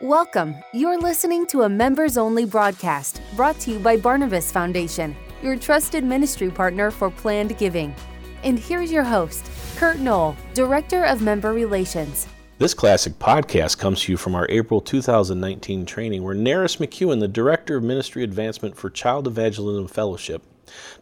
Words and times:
Welcome. 0.00 0.56
You're 0.72 0.98
listening 0.98 1.46
to 1.46 1.62
a 1.62 1.68
members 1.68 2.18
only 2.18 2.44
broadcast 2.44 3.20
brought 3.36 3.60
to 3.60 3.70
you 3.70 3.78
by 3.78 3.96
Barnabas 3.96 4.50
Foundation, 4.50 5.14
your 5.40 5.54
trusted 5.54 6.02
ministry 6.02 6.50
partner 6.50 6.90
for 6.90 7.10
planned 7.10 7.56
giving. 7.58 7.94
And 8.42 8.58
here's 8.58 8.90
your 8.90 9.04
host, 9.04 9.48
Kurt 9.76 10.00
Knoll, 10.00 10.36
Director 10.52 11.04
of 11.04 11.22
Member 11.22 11.52
Relations. 11.52 12.26
This 12.58 12.74
classic 12.74 13.12
podcast 13.20 13.78
comes 13.78 14.00
to 14.02 14.12
you 14.12 14.18
from 14.18 14.34
our 14.34 14.48
April 14.50 14.80
2019 14.80 15.86
training 15.86 16.24
where 16.24 16.34
Naris 16.34 16.78
McEwen, 16.78 17.20
the 17.20 17.28
Director 17.28 17.76
of 17.76 17.84
Ministry 17.84 18.24
Advancement 18.24 18.76
for 18.76 18.90
Child 18.90 19.28
Evangelism 19.28 19.86
Fellowship, 19.86 20.42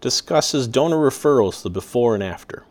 discusses 0.02 0.68
donor 0.68 0.98
referrals, 0.98 1.62
the 1.62 1.70
before 1.70 2.12
and 2.14 2.22
after. 2.22 2.66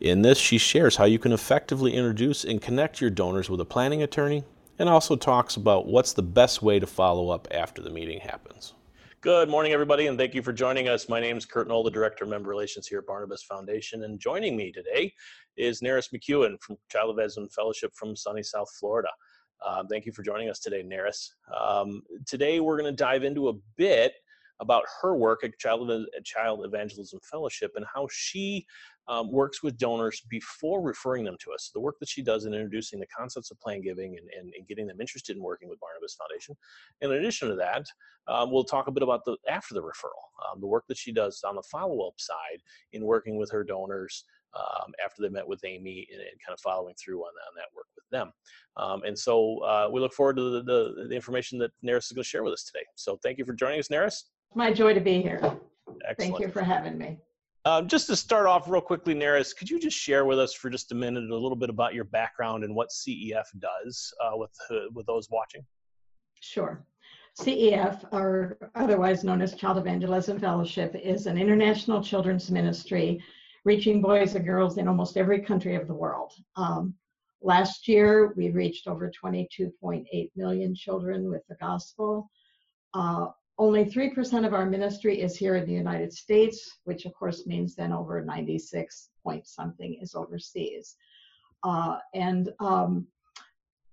In 0.00 0.22
this, 0.22 0.36
she 0.36 0.58
shares 0.58 0.96
how 0.96 1.04
you 1.04 1.20
can 1.20 1.30
effectively 1.30 1.94
introduce 1.94 2.44
and 2.44 2.60
connect 2.60 3.00
your 3.00 3.10
donors 3.10 3.48
with 3.48 3.60
a 3.60 3.64
planning 3.64 4.02
attorney 4.02 4.42
and 4.78 4.88
also 4.88 5.16
talks 5.16 5.56
about 5.56 5.86
what's 5.86 6.12
the 6.12 6.22
best 6.22 6.62
way 6.62 6.78
to 6.78 6.86
follow 6.86 7.30
up 7.30 7.48
after 7.50 7.82
the 7.82 7.90
meeting 7.90 8.20
happens. 8.20 8.74
Good 9.20 9.48
morning, 9.48 9.72
everybody, 9.72 10.06
and 10.06 10.18
thank 10.18 10.34
you 10.34 10.42
for 10.42 10.52
joining 10.52 10.88
us. 10.88 11.08
My 11.08 11.18
name 11.18 11.36
is 11.38 11.46
Kurt 11.46 11.66
Knoll, 11.66 11.82
the 11.82 11.90
Director 11.90 12.24
of 12.24 12.30
Member 12.30 12.50
Relations 12.50 12.86
here 12.86 12.98
at 12.98 13.06
Barnabas 13.06 13.42
Foundation, 13.42 14.04
and 14.04 14.20
joining 14.20 14.56
me 14.56 14.70
today 14.70 15.14
is 15.56 15.80
Naris 15.80 16.12
McEwen 16.12 16.60
from 16.60 16.76
Child 16.90 17.10
of 17.10 17.16
Evangelism 17.16 17.48
Fellowship 17.48 17.92
from 17.94 18.14
sunny 18.14 18.42
South 18.42 18.68
Florida. 18.78 19.08
Uh, 19.64 19.82
thank 19.88 20.04
you 20.04 20.12
for 20.12 20.22
joining 20.22 20.50
us 20.50 20.58
today, 20.58 20.82
Naris. 20.82 21.30
Um, 21.58 22.02
today, 22.26 22.60
we're 22.60 22.78
going 22.78 22.92
to 22.92 22.96
dive 22.96 23.24
into 23.24 23.48
a 23.48 23.54
bit 23.76 24.12
about 24.60 24.84
her 25.02 25.16
work 25.16 25.44
at 25.44 25.58
Child, 25.58 25.90
Child 26.24 26.64
Evangelism 26.64 27.20
Fellowship 27.22 27.72
and 27.76 27.84
how 27.92 28.08
she 28.10 28.66
um, 29.08 29.30
works 29.30 29.62
with 29.62 29.76
donors 29.76 30.22
before 30.30 30.80
referring 30.80 31.24
them 31.24 31.36
to 31.40 31.52
us. 31.52 31.70
The 31.74 31.80
work 31.80 31.96
that 32.00 32.08
she 32.08 32.22
does 32.22 32.44
in 32.44 32.54
introducing 32.54 33.00
the 33.00 33.06
concepts 33.06 33.50
of 33.50 33.60
plan 33.60 33.82
giving 33.82 34.16
and, 34.16 34.28
and, 34.38 34.52
and 34.56 34.66
getting 34.66 34.86
them 34.86 35.00
interested 35.00 35.36
in 35.36 35.42
working 35.42 35.68
with 35.68 35.80
Barnabas 35.80 36.14
Foundation. 36.14 36.56
In 37.00 37.12
addition 37.12 37.48
to 37.48 37.56
that, 37.56 37.84
um, 38.26 38.50
we'll 38.50 38.64
talk 38.64 38.86
a 38.86 38.92
bit 38.92 39.02
about 39.02 39.24
the 39.24 39.36
after 39.48 39.74
the 39.74 39.82
referral, 39.82 40.50
um, 40.50 40.60
the 40.60 40.66
work 40.66 40.84
that 40.88 40.96
she 40.96 41.12
does 41.12 41.42
on 41.46 41.56
the 41.56 41.62
follow-up 41.70 42.14
side 42.16 42.62
in 42.92 43.04
working 43.04 43.36
with 43.36 43.50
her 43.50 43.64
donors 43.64 44.24
um, 44.54 44.92
after 45.04 45.20
they 45.20 45.28
met 45.28 45.46
with 45.46 45.64
Amy 45.64 46.06
and, 46.12 46.20
and, 46.20 46.30
kind 46.46 46.54
of 46.54 46.60
following 46.60 46.94
through 46.94 47.20
on, 47.20 47.32
on 47.48 47.54
that 47.56 47.66
work 47.74 47.86
with 47.96 48.08
them. 48.10 48.32
Um, 48.76 49.02
and 49.02 49.18
so 49.18 49.58
uh, 49.58 49.88
we 49.92 50.00
look 50.00 50.12
forward 50.12 50.36
to 50.36 50.50
the, 50.50 50.62
the, 50.62 51.06
the 51.08 51.14
information 51.14 51.58
that 51.58 51.72
Naris 51.84 52.06
is 52.06 52.12
going 52.12 52.22
to 52.22 52.28
share 52.28 52.44
with 52.44 52.52
us 52.52 52.64
today. 52.64 52.84
So 52.94 53.18
thank 53.22 53.38
you 53.38 53.44
for 53.44 53.52
joining 53.52 53.80
us, 53.80 53.88
Naris. 53.88 54.22
My 54.54 54.72
joy 54.72 54.94
to 54.94 55.00
be 55.00 55.20
here. 55.20 55.40
Excellent. 56.06 56.18
Thank 56.18 56.38
you 56.40 56.48
for 56.48 56.62
having 56.62 56.96
me. 56.96 57.18
Um, 57.66 57.88
just 57.88 58.06
to 58.08 58.16
start 58.16 58.46
off 58.46 58.68
real 58.68 58.82
quickly, 58.82 59.14
Naris, 59.14 59.56
could 59.56 59.70
you 59.70 59.80
just 59.80 59.96
share 59.96 60.26
with 60.26 60.38
us 60.38 60.52
for 60.52 60.68
just 60.68 60.92
a 60.92 60.94
minute 60.94 61.30
a 61.30 61.34
little 61.34 61.56
bit 61.56 61.70
about 61.70 61.94
your 61.94 62.04
background 62.04 62.62
and 62.62 62.74
what 62.74 62.90
CEF 62.90 63.46
does 63.58 64.12
uh, 64.22 64.36
with 64.36 64.50
uh, 64.70 64.90
with 64.92 65.06
those 65.06 65.28
watching? 65.30 65.64
Sure. 66.40 66.84
CEF, 67.40 68.04
or 68.12 68.70
otherwise 68.74 69.24
known 69.24 69.42
as 69.42 69.54
Child 69.54 69.78
Evangelism 69.78 70.38
Fellowship, 70.38 70.94
is 70.94 71.26
an 71.26 71.38
international 71.38 72.02
children's 72.02 72.50
ministry 72.50 73.20
reaching 73.64 74.02
boys 74.02 74.34
and 74.34 74.44
girls 74.44 74.76
in 74.76 74.86
almost 74.86 75.16
every 75.16 75.40
country 75.40 75.74
of 75.74 75.88
the 75.88 75.94
world. 75.94 76.32
Um, 76.56 76.94
last 77.42 77.88
year, 77.88 78.34
we 78.36 78.50
reached 78.50 78.86
over 78.86 79.10
22.8 79.10 80.30
million 80.36 80.74
children 80.74 81.30
with 81.30 81.42
the 81.48 81.56
gospel. 81.56 82.30
Uh, 82.92 83.28
only 83.58 83.84
3% 83.84 84.46
of 84.46 84.52
our 84.52 84.66
ministry 84.66 85.20
is 85.20 85.36
here 85.36 85.56
in 85.56 85.66
the 85.66 85.72
United 85.72 86.12
States, 86.12 86.78
which 86.84 87.04
of 87.04 87.14
course 87.14 87.46
means 87.46 87.74
then 87.74 87.92
over 87.92 88.24
96 88.24 89.10
point 89.22 89.46
something 89.46 89.98
is 90.02 90.14
overseas. 90.14 90.96
Uh, 91.62 91.98
and 92.14 92.52
um, 92.60 93.06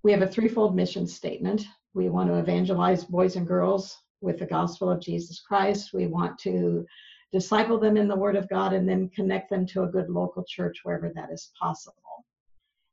we 0.04 0.12
have 0.12 0.24
a 0.24 0.28
threefold 0.28 0.76
mission 0.76 1.08
statement. 1.08 1.66
We 1.94 2.10
want 2.10 2.30
to 2.30 2.40
evangelize 2.40 3.04
boys 3.04 3.36
and 3.36 3.48
girls 3.48 3.98
with 4.22 4.40
the 4.40 4.46
gospel 4.46 4.90
of 4.90 5.00
Jesus 5.00 5.40
Christ. 5.40 5.94
We 5.94 6.08
want 6.08 6.40
to 6.40 6.86
disciple 7.32 7.80
them 7.80 7.98
in 7.98 8.08
the 8.08 8.16
Word 8.16 8.36
of 8.36 8.50
God 8.50 8.74
and 8.74 8.90
then 8.90 9.10
connect 9.10 9.50
them 9.50 9.66
to 9.68 9.84
a 9.84 9.88
good 9.88 10.10
local 10.10 10.44
church 10.44 10.80
wherever 10.84 11.12
that 11.16 11.32
is 11.32 11.52
possible. 11.60 12.26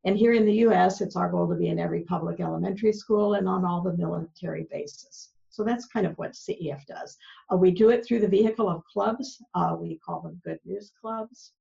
And 0.04 0.16
here 0.16 0.32
in 0.32 0.47
the 0.47 0.60
US, 0.66 1.00
it's 1.00 1.16
our 1.16 1.31
goal 1.31 1.48
to 1.48 1.56
be 1.56 1.69
in 1.69 1.78
every 1.78 2.03
public 2.03 2.41
elementary 2.41 2.92
school 2.92 3.34
and 3.34 3.48
on 3.48 3.65
all 3.65 3.81
the 3.82 3.97
military 3.97 4.66
bases. 4.71 5.31
So 5.50 5.64
that's 5.64 5.86
kind 5.86 6.06
of 6.06 6.16
what 6.19 6.32
CEF 6.32 6.84
does. 6.86 7.16
Uh, 7.53 7.56
we 7.56 7.70
do 7.70 7.91
it 7.91 8.04
through 8.04 8.20
the 8.20 8.28
vehicle 8.28 8.69
of 8.69 8.84
clubs. 8.84 9.42
Uh, 9.54 9.76
we 9.78 9.98
call 10.04 10.20
them 10.20 10.41
good 10.44 10.59
news 10.64 10.92
clubs. 11.00 11.53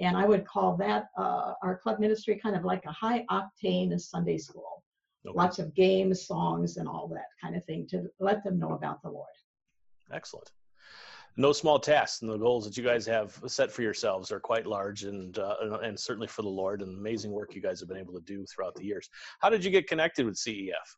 And 0.00 0.16
I 0.16 0.26
would 0.26 0.46
call 0.46 0.76
that 0.78 1.06
uh, 1.18 1.52
our 1.62 1.76
club 1.76 2.00
ministry 2.00 2.38
kind 2.42 2.56
of 2.56 2.64
like 2.64 2.84
a 2.86 2.92
high 2.92 3.24
octane 3.30 3.98
Sunday 4.00 4.38
school. 4.38 4.82
Okay. 5.26 5.36
Lots 5.36 5.58
of 5.58 5.74
games, 5.74 6.26
songs, 6.26 6.76
and 6.76 6.88
all 6.88 7.06
that 7.08 7.26
kind 7.40 7.54
of 7.56 7.64
thing 7.64 7.86
to 7.90 8.04
let 8.18 8.42
them 8.42 8.58
know 8.58 8.72
about 8.72 9.00
the 9.02 9.10
Lord. 9.10 9.28
Excellent. 10.12 10.50
No 11.36 11.52
small 11.52 11.78
tasks, 11.78 12.20
and 12.20 12.30
the 12.30 12.36
goals 12.36 12.64
that 12.66 12.76
you 12.76 12.82
guys 12.82 13.06
have 13.06 13.40
set 13.46 13.70
for 13.70 13.82
yourselves 13.82 14.30
are 14.30 14.40
quite 14.40 14.66
large, 14.66 15.04
and 15.04 15.38
uh, 15.38 15.78
and 15.82 15.98
certainly 15.98 16.26
for 16.26 16.42
the 16.42 16.48
Lord, 16.48 16.82
and 16.82 16.98
amazing 16.98 17.30
work 17.30 17.54
you 17.54 17.62
guys 17.62 17.80
have 17.80 17.88
been 17.88 17.96
able 17.96 18.12
to 18.14 18.20
do 18.20 18.44
throughout 18.44 18.74
the 18.74 18.84
years. 18.84 19.08
How 19.38 19.48
did 19.48 19.64
you 19.64 19.70
get 19.70 19.86
connected 19.86 20.26
with 20.26 20.34
CEF? 20.34 20.96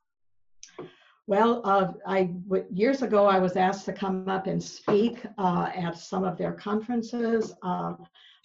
Well, 1.26 1.62
uh, 1.64 1.92
I 2.06 2.34
years 2.70 3.00
ago 3.00 3.24
I 3.24 3.38
was 3.38 3.56
asked 3.56 3.86
to 3.86 3.94
come 3.94 4.28
up 4.28 4.46
and 4.46 4.62
speak 4.62 5.24
uh, 5.38 5.70
at 5.74 5.96
some 5.96 6.22
of 6.22 6.36
their 6.36 6.52
conferences. 6.52 7.54
Uh, 7.62 7.94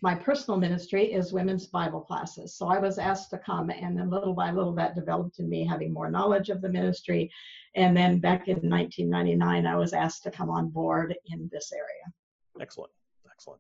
my 0.01 0.15
personal 0.15 0.57
ministry 0.57 1.11
is 1.11 1.33
women's 1.33 1.67
Bible 1.67 1.99
classes, 1.99 2.55
so 2.55 2.67
I 2.67 2.79
was 2.79 2.97
asked 2.97 3.31
to 3.31 3.37
come, 3.37 3.69
and 3.69 3.97
then 3.97 4.09
little 4.09 4.33
by 4.33 4.51
little 4.51 4.73
that 4.75 4.95
developed 4.95 5.39
in 5.39 5.49
me 5.49 5.67
having 5.67 5.91
more 5.91 6.09
knowledge 6.09 6.49
of 6.49 6.61
the 6.61 6.69
ministry. 6.69 7.29
And 7.75 7.95
then 7.95 8.19
back 8.19 8.47
in 8.47 8.69
1999, 8.69 9.67
I 9.67 9.75
was 9.75 9.91
asked 9.91 10.23
to 10.23 10.31
come 10.31 10.49
on 10.49 10.69
board 10.69 11.13
in 11.27 11.49
this 11.51 11.73
area. 11.73 12.13
Excellent, 12.61 12.93
excellent. 13.29 13.59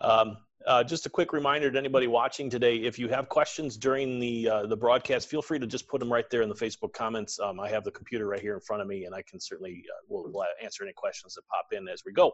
Um, 0.00 0.36
uh, 0.66 0.84
just 0.84 1.06
a 1.06 1.08
quick 1.08 1.32
reminder 1.32 1.70
to 1.70 1.78
anybody 1.78 2.06
watching 2.06 2.50
today: 2.50 2.76
if 2.76 2.98
you 2.98 3.08
have 3.08 3.28
questions 3.28 3.76
during 3.76 4.18
the 4.18 4.48
uh, 4.48 4.66
the 4.66 4.76
broadcast, 4.76 5.28
feel 5.28 5.40
free 5.40 5.58
to 5.58 5.66
just 5.66 5.88
put 5.88 6.00
them 6.00 6.12
right 6.12 6.28
there 6.30 6.42
in 6.42 6.48
the 6.48 6.54
Facebook 6.54 6.92
comments. 6.92 7.38
Um, 7.38 7.60
I 7.60 7.68
have 7.68 7.84
the 7.84 7.90
computer 7.90 8.26
right 8.26 8.40
here 8.40 8.54
in 8.54 8.60
front 8.60 8.82
of 8.82 8.88
me, 8.88 9.04
and 9.04 9.14
I 9.14 9.22
can 9.22 9.40
certainly 9.40 9.84
uh, 9.88 10.04
will, 10.08 10.30
will 10.30 10.44
answer 10.62 10.82
any 10.82 10.92
questions 10.92 11.34
that 11.34 11.42
pop 11.48 11.66
in 11.72 11.88
as 11.88 12.02
we 12.04 12.12
go. 12.12 12.32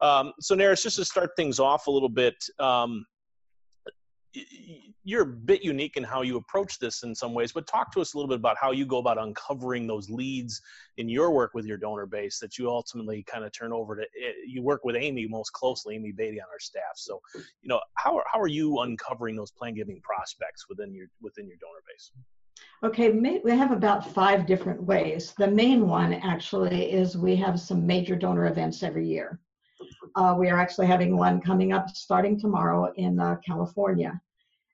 Um, 0.00 0.32
so, 0.40 0.56
Naris, 0.56 0.82
just 0.82 0.96
to 0.96 1.04
start 1.04 1.30
things 1.36 1.60
off 1.60 1.86
a 1.86 1.90
little 1.90 2.08
bit, 2.08 2.34
um, 2.58 3.06
you're 5.04 5.22
a 5.22 5.26
bit 5.26 5.62
unique 5.62 5.96
in 5.96 6.04
how 6.04 6.22
you 6.22 6.36
approach 6.36 6.78
this 6.78 7.02
in 7.02 7.14
some 7.14 7.34
ways, 7.34 7.52
but 7.52 7.66
talk 7.66 7.92
to 7.92 8.00
us 8.00 8.14
a 8.14 8.16
little 8.16 8.28
bit 8.28 8.38
about 8.38 8.56
how 8.56 8.70
you 8.70 8.86
go 8.86 8.98
about 8.98 9.18
uncovering 9.18 9.86
those 9.86 10.08
leads 10.08 10.60
in 10.96 11.08
your 11.08 11.30
work 11.30 11.52
with 11.54 11.66
your 11.66 11.76
donor 11.76 12.06
base 12.06 12.38
that 12.38 12.58
you 12.58 12.68
ultimately 12.68 13.22
kind 13.24 13.44
of 13.44 13.52
turn 13.52 13.72
over 13.72 13.96
to. 13.96 14.02
Eh, 14.02 14.32
you 14.46 14.62
work 14.62 14.84
with 14.84 14.96
Amy 14.96 15.26
most 15.26 15.52
closely, 15.52 15.96
Amy 15.96 16.12
Beatty 16.12 16.40
on 16.40 16.48
our 16.52 16.60
staff. 16.60 16.94
So, 16.96 17.20
you 17.34 17.68
know, 17.68 17.80
how 17.94 18.16
are, 18.16 18.24
how 18.32 18.40
are 18.40 18.48
you 18.48 18.78
uncovering 18.80 19.36
those 19.36 19.50
plan 19.50 19.74
giving 19.74 20.00
prospects 20.02 20.66
within 20.68 20.94
your 20.94 21.06
within 21.20 21.46
your 21.46 21.56
donor 21.56 21.82
base? 21.86 22.10
Okay, 22.84 23.10
we 23.10 23.50
have 23.52 23.72
about 23.72 24.12
five 24.12 24.46
different 24.46 24.82
ways. 24.82 25.34
The 25.38 25.48
main 25.48 25.86
one 25.88 26.14
actually 26.14 26.92
is 26.92 27.16
we 27.16 27.36
have 27.36 27.60
some 27.60 27.86
major 27.86 28.16
donor 28.16 28.46
events 28.46 28.82
every 28.82 29.06
year. 29.06 29.40
Uh, 30.14 30.34
we 30.38 30.48
are 30.48 30.58
actually 30.58 30.86
having 30.86 31.16
one 31.16 31.40
coming 31.40 31.72
up 31.72 31.90
starting 31.90 32.38
tomorrow 32.38 32.92
in 32.96 33.18
uh, 33.18 33.36
California. 33.46 34.20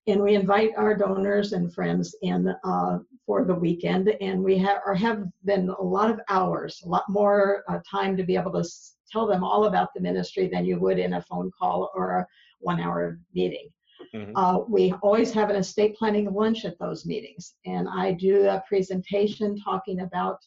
And 0.07 0.23
we 0.23 0.35
invite 0.35 0.71
our 0.77 0.97
donors 0.97 1.53
and 1.53 1.73
friends 1.73 2.15
in 2.23 2.55
uh, 2.65 2.99
for 3.27 3.45
the 3.45 3.55
weekend. 3.55 4.09
And 4.21 4.43
we 4.43 4.57
have, 4.59 4.79
or 4.87 4.95
have 4.95 5.25
been 5.45 5.69
a 5.69 5.83
lot 5.83 6.11
of 6.11 6.19
hours, 6.31 6.81
a 6.85 6.89
lot 6.89 7.05
more 7.09 7.63
uh, 7.69 7.81
time 7.89 8.17
to 8.17 8.23
be 8.23 8.35
able 8.35 8.53
to 8.53 8.69
tell 9.13 9.27
them 9.27 9.45
all 9.45 9.67
about 9.67 9.93
the 9.95 10.01
ministry 10.01 10.49
than 10.49 10.65
you 10.65 10.79
would 10.79 10.99
in 10.99 11.15
a 11.15 11.23
phone 11.23 11.51
call 11.59 11.91
or 11.95 12.11
a 12.13 12.27
one 12.61 12.81
hour 12.81 13.21
meeting. 13.35 13.69
Mm-hmm. 14.15 14.37
Uh, 14.37 14.61
we 14.61 14.95
always 15.03 15.33
have 15.33 15.51
an 15.51 15.57
estate 15.57 15.97
planning 15.97 16.33
lunch 16.33 16.65
at 16.65 16.79
those 16.79 17.05
meetings. 17.05 17.55
And 17.67 17.89
I 17.89 18.13
do 18.13 18.49
a 18.49 18.63
presentation 18.67 19.59
talking 19.61 20.01
about 20.01 20.39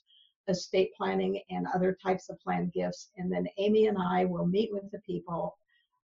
estate 0.47 0.91
planning 0.95 1.41
and 1.49 1.67
other 1.73 1.97
types 2.01 2.29
of 2.29 2.39
planned 2.39 2.73
gifts. 2.73 3.09
And 3.17 3.31
then 3.31 3.47
Amy 3.57 3.87
and 3.87 3.97
I 3.97 4.25
will 4.25 4.45
meet 4.45 4.71
with 4.71 4.89
the 4.91 4.99
people, 4.99 5.57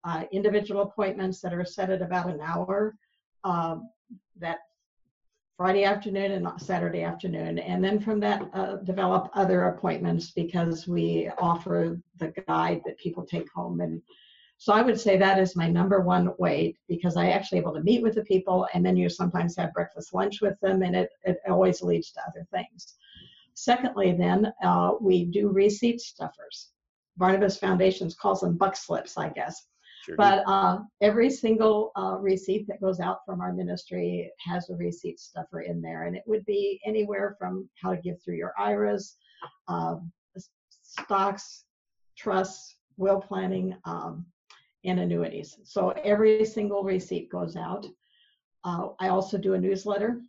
uh, 0.03 0.23
individual 0.31 0.81
appointments 0.81 1.41
that 1.41 1.53
are 1.53 1.65
set 1.65 1.89
at 1.89 2.01
about 2.01 2.29
an 2.29 2.41
hour 2.41 2.95
um, 3.43 3.89
that 4.39 4.59
Friday 5.57 5.83
afternoon 5.83 6.31
and 6.31 6.47
Saturday 6.59 7.03
afternoon. 7.03 7.59
And 7.59 7.83
then 7.83 7.99
from 7.99 8.19
that, 8.21 8.49
uh, 8.53 8.77
develop 8.77 9.29
other 9.35 9.65
appointments 9.65 10.31
because 10.31 10.87
we 10.87 11.29
offer 11.37 12.01
the 12.17 12.33
guide 12.47 12.81
that 12.85 12.97
people 12.97 13.23
take 13.23 13.51
home. 13.53 13.79
And 13.81 14.01
so 14.57 14.73
I 14.73 14.81
would 14.81 14.99
say 14.99 15.17
that 15.17 15.39
is 15.39 15.55
my 15.55 15.67
number 15.67 16.01
one 16.01 16.33
way 16.39 16.75
because 16.87 17.17
I 17.17 17.29
actually 17.29 17.59
able 17.59 17.73
to 17.73 17.83
meet 17.83 18.01
with 18.01 18.15
the 18.15 18.23
people 18.23 18.67
and 18.73 18.85
then 18.85 18.97
you 18.97 19.09
sometimes 19.09 19.55
have 19.55 19.73
breakfast 19.73 20.13
lunch 20.13 20.41
with 20.41 20.59
them 20.61 20.81
and 20.81 20.95
it, 20.95 21.09
it 21.23 21.37
always 21.47 21.81
leads 21.81 22.11
to 22.11 22.21
other 22.27 22.47
things. 22.51 22.95
Secondly, 23.61 24.11
then, 24.11 24.51
uh, 24.63 24.93
we 24.99 25.23
do 25.25 25.49
receipt 25.49 26.01
stuffers. 26.01 26.71
Barnabas 27.17 27.59
Foundations 27.59 28.15
calls 28.15 28.41
them 28.41 28.57
buck 28.57 28.75
slips, 28.75 29.19
I 29.19 29.29
guess. 29.29 29.67
Sure 30.03 30.15
but 30.15 30.43
uh, 30.47 30.79
every 31.01 31.29
single 31.29 31.91
uh, 31.95 32.17
receipt 32.19 32.65
that 32.67 32.81
goes 32.81 32.99
out 32.99 33.19
from 33.23 33.39
our 33.39 33.53
ministry 33.53 34.31
has 34.39 34.71
a 34.71 34.75
receipt 34.75 35.19
stuffer 35.19 35.61
in 35.61 35.79
there, 35.79 36.05
and 36.05 36.15
it 36.15 36.23
would 36.25 36.43
be 36.45 36.81
anywhere 36.87 37.35
from 37.37 37.69
how 37.75 37.91
to 37.91 38.01
give 38.01 38.19
through 38.23 38.37
your 38.37 38.55
IRAs, 38.57 39.15
uh, 39.67 39.97
stocks, 40.81 41.65
trusts, 42.17 42.77
will 42.97 43.21
planning, 43.21 43.77
um, 43.85 44.25
and 44.85 44.99
annuities. 44.99 45.59
So 45.65 45.91
every 46.03 46.45
single 46.45 46.83
receipt 46.83 47.29
goes 47.29 47.55
out. 47.55 47.85
Uh, 48.63 48.87
I 48.99 49.09
also 49.09 49.37
do 49.37 49.53
a 49.53 49.59
newsletter. 49.59 50.19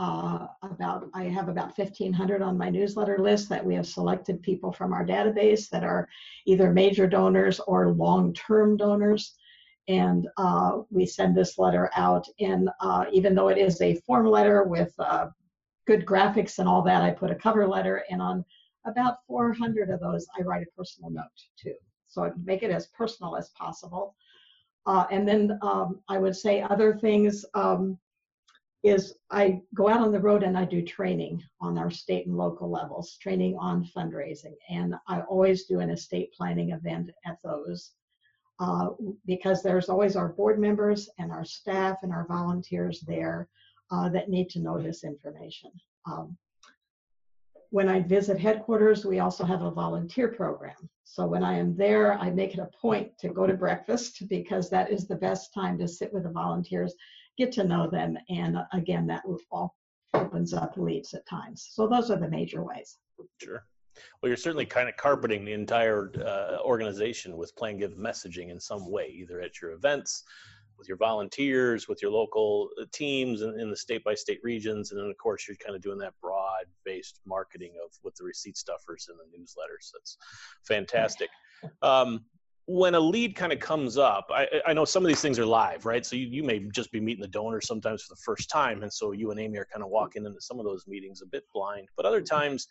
Uh, 0.00 0.46
about 0.62 1.08
I 1.12 1.24
have 1.24 1.48
about 1.48 1.76
1,500 1.76 2.40
on 2.40 2.56
my 2.56 2.70
newsletter 2.70 3.18
list 3.18 3.48
that 3.48 3.64
we 3.64 3.74
have 3.74 3.86
selected 3.86 4.40
people 4.42 4.70
from 4.70 4.92
our 4.92 5.04
database 5.04 5.68
that 5.70 5.82
are 5.82 6.08
either 6.46 6.72
major 6.72 7.08
donors 7.08 7.58
or 7.58 7.90
long-term 7.90 8.76
donors, 8.76 9.34
and 9.88 10.28
uh, 10.36 10.82
we 10.90 11.04
send 11.04 11.36
this 11.36 11.58
letter 11.58 11.90
out. 11.96 12.28
And 12.38 12.70
uh, 12.80 13.06
even 13.12 13.34
though 13.34 13.48
it 13.48 13.58
is 13.58 13.80
a 13.80 13.96
form 14.06 14.26
letter 14.26 14.62
with 14.62 14.92
uh, 15.00 15.30
good 15.88 16.06
graphics 16.06 16.60
and 16.60 16.68
all 16.68 16.82
that, 16.82 17.02
I 17.02 17.10
put 17.10 17.32
a 17.32 17.34
cover 17.34 17.66
letter, 17.66 18.04
and 18.08 18.22
on 18.22 18.44
about 18.86 19.16
400 19.26 19.90
of 19.90 19.98
those, 19.98 20.28
I 20.38 20.42
write 20.42 20.62
a 20.62 20.76
personal 20.76 21.10
note 21.10 21.24
too. 21.60 21.74
So 22.06 22.22
I 22.22 22.30
make 22.44 22.62
it 22.62 22.70
as 22.70 22.86
personal 22.86 23.36
as 23.36 23.50
possible. 23.50 24.14
Uh, 24.86 25.06
and 25.10 25.26
then 25.26 25.58
um, 25.62 26.00
I 26.08 26.18
would 26.18 26.36
say 26.36 26.62
other 26.62 26.96
things 26.96 27.44
um, 27.54 27.98
is 28.88 29.14
I 29.30 29.60
go 29.74 29.88
out 29.88 30.00
on 30.00 30.12
the 30.12 30.20
road 30.20 30.42
and 30.42 30.56
I 30.56 30.64
do 30.64 30.82
training 30.82 31.42
on 31.60 31.78
our 31.78 31.90
state 31.90 32.26
and 32.26 32.36
local 32.36 32.70
levels, 32.70 33.16
training 33.20 33.56
on 33.58 33.88
fundraising. 33.96 34.54
And 34.68 34.94
I 35.06 35.20
always 35.22 35.64
do 35.64 35.80
an 35.80 35.90
estate 35.90 36.32
planning 36.32 36.70
event 36.70 37.10
at 37.26 37.38
those 37.42 37.92
uh, 38.60 38.88
because 39.26 39.62
there's 39.62 39.88
always 39.88 40.16
our 40.16 40.28
board 40.28 40.58
members 40.58 41.08
and 41.18 41.30
our 41.30 41.44
staff 41.44 41.98
and 42.02 42.12
our 42.12 42.26
volunteers 42.26 43.00
there 43.06 43.48
uh, 43.90 44.08
that 44.10 44.28
need 44.28 44.50
to 44.50 44.60
know 44.60 44.78
this 44.78 45.04
information. 45.04 45.70
Um, 46.06 46.36
when 47.70 47.88
I 47.88 48.00
visit 48.00 48.38
headquarters, 48.38 49.04
we 49.04 49.20
also 49.20 49.44
have 49.44 49.62
a 49.62 49.70
volunteer 49.70 50.28
program. 50.28 50.88
So 51.04 51.26
when 51.26 51.42
I 51.42 51.58
am 51.58 51.76
there, 51.76 52.14
I 52.14 52.30
make 52.30 52.54
it 52.54 52.60
a 52.60 52.70
point 52.80 53.16
to 53.18 53.28
go 53.28 53.46
to 53.46 53.54
breakfast 53.54 54.22
because 54.28 54.70
that 54.70 54.90
is 54.90 55.06
the 55.06 55.16
best 55.16 55.52
time 55.54 55.78
to 55.78 55.88
sit 55.88 56.12
with 56.12 56.24
the 56.24 56.30
volunteers, 56.30 56.94
get 57.38 57.52
to 57.52 57.64
know 57.64 57.88
them, 57.88 58.18
and 58.28 58.56
uh, 58.56 58.64
again, 58.72 59.06
that 59.06 59.22
all 59.50 59.74
opens 60.14 60.52
up 60.52 60.76
leads 60.76 61.14
at 61.14 61.26
times. 61.26 61.68
So 61.72 61.86
those 61.86 62.10
are 62.10 62.18
the 62.18 62.28
major 62.28 62.62
ways. 62.62 62.98
Sure. 63.42 63.64
Well, 64.22 64.28
you're 64.28 64.36
certainly 64.36 64.66
kind 64.66 64.88
of 64.88 64.96
carpeting 64.96 65.44
the 65.44 65.52
entire 65.52 66.12
uh, 66.24 66.62
organization 66.62 67.36
with 67.36 67.54
Plan 67.56 67.78
Give 67.78 67.92
messaging 67.92 68.50
in 68.50 68.60
some 68.60 68.90
way, 68.90 69.08
either 69.08 69.40
at 69.40 69.60
your 69.60 69.72
events, 69.72 70.24
with 70.78 70.88
your 70.88 70.96
volunteers, 70.96 71.88
with 71.88 72.00
your 72.00 72.12
local 72.12 72.68
uh, 72.80 72.84
teams 72.92 73.42
in, 73.42 73.58
in 73.58 73.70
the 73.70 73.76
state 73.76 74.04
by 74.04 74.14
state 74.14 74.38
regions, 74.44 74.92
and 74.92 75.00
then 75.00 75.10
of 75.10 75.16
course 75.18 75.48
you're 75.48 75.56
kind 75.56 75.74
of 75.74 75.82
doing 75.82 75.98
that 75.98 76.14
broad 76.22 76.64
based 76.84 77.20
marketing 77.26 77.72
of 77.84 77.90
with 78.04 78.14
the 78.14 78.24
receipt 78.24 78.56
stuffers 78.56 79.08
and 79.08 79.18
the 79.18 79.36
newsletters. 79.36 79.90
That's 79.92 80.16
fantastic. 80.66 81.28
Um, 81.82 82.24
when 82.70 82.94
a 82.94 83.00
lead 83.00 83.34
kind 83.34 83.50
of 83.50 83.60
comes 83.60 83.96
up, 83.96 84.26
I, 84.30 84.46
I, 84.66 84.74
know 84.74 84.84
some 84.84 85.02
of 85.02 85.08
these 85.08 85.22
things 85.22 85.38
are 85.38 85.46
live, 85.46 85.86
right? 85.86 86.04
So 86.04 86.16
you, 86.16 86.26
you 86.26 86.44
may 86.44 86.58
just 86.70 86.92
be 86.92 87.00
meeting 87.00 87.22
the 87.22 87.28
donor 87.28 87.62
sometimes 87.62 88.02
for 88.02 88.12
the 88.14 88.20
first 88.22 88.50
time. 88.50 88.82
And 88.82 88.92
so 88.92 89.12
you 89.12 89.30
and 89.30 89.40
Amy 89.40 89.56
are 89.56 89.66
kind 89.72 89.82
of 89.82 89.88
walking 89.88 90.26
into 90.26 90.38
some 90.42 90.58
of 90.58 90.66
those 90.66 90.86
meetings 90.86 91.22
a 91.22 91.26
bit 91.26 91.44
blind. 91.54 91.88
But 91.96 92.04
other 92.04 92.20
times 92.20 92.68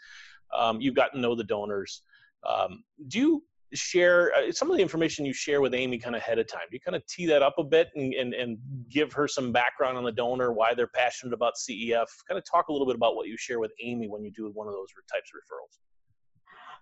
um, 0.55 0.79
you've 0.79 0.93
gotten 0.93 1.15
to 1.15 1.21
know 1.21 1.33
the 1.33 1.43
donors. 1.43 2.03
Um, 2.47 2.83
do 3.07 3.17
you 3.17 3.43
share 3.73 4.31
uh, 4.35 4.51
some 4.51 4.69
of 4.69 4.77
the 4.77 4.83
information 4.83 5.25
you 5.25 5.33
share 5.33 5.61
with 5.61 5.73
Amy 5.73 5.97
kind 5.97 6.15
of 6.15 6.21
ahead 6.21 6.37
of 6.37 6.47
time. 6.47 6.61
Do 6.69 6.75
you 6.75 6.79
kind 6.79 6.95
of 6.95 7.05
tee 7.07 7.25
that 7.25 7.41
up 7.41 7.55
a 7.57 7.63
bit 7.63 7.89
and, 7.95 8.13
and, 8.13 8.35
and 8.35 8.59
give 8.89 9.11
her 9.13 9.27
some 9.27 9.51
background 9.51 9.97
on 9.97 10.03
the 10.03 10.11
donor, 10.11 10.53
why 10.53 10.75
they're 10.75 10.87
passionate 10.87 11.33
about 11.33 11.55
CEF. 11.55 12.05
Kind 12.27 12.37
of 12.37 12.43
talk 12.45 12.67
a 12.67 12.71
little 12.71 12.87
bit 12.87 12.95
about 12.95 13.15
what 13.15 13.27
you 13.27 13.35
share 13.35 13.59
with 13.59 13.71
Amy 13.81 14.07
when 14.07 14.23
you 14.23 14.31
do 14.31 14.49
one 14.53 14.67
of 14.67 14.73
those 14.73 14.89
types 15.11 15.31
of 15.33 15.39
referrals. 15.41 15.79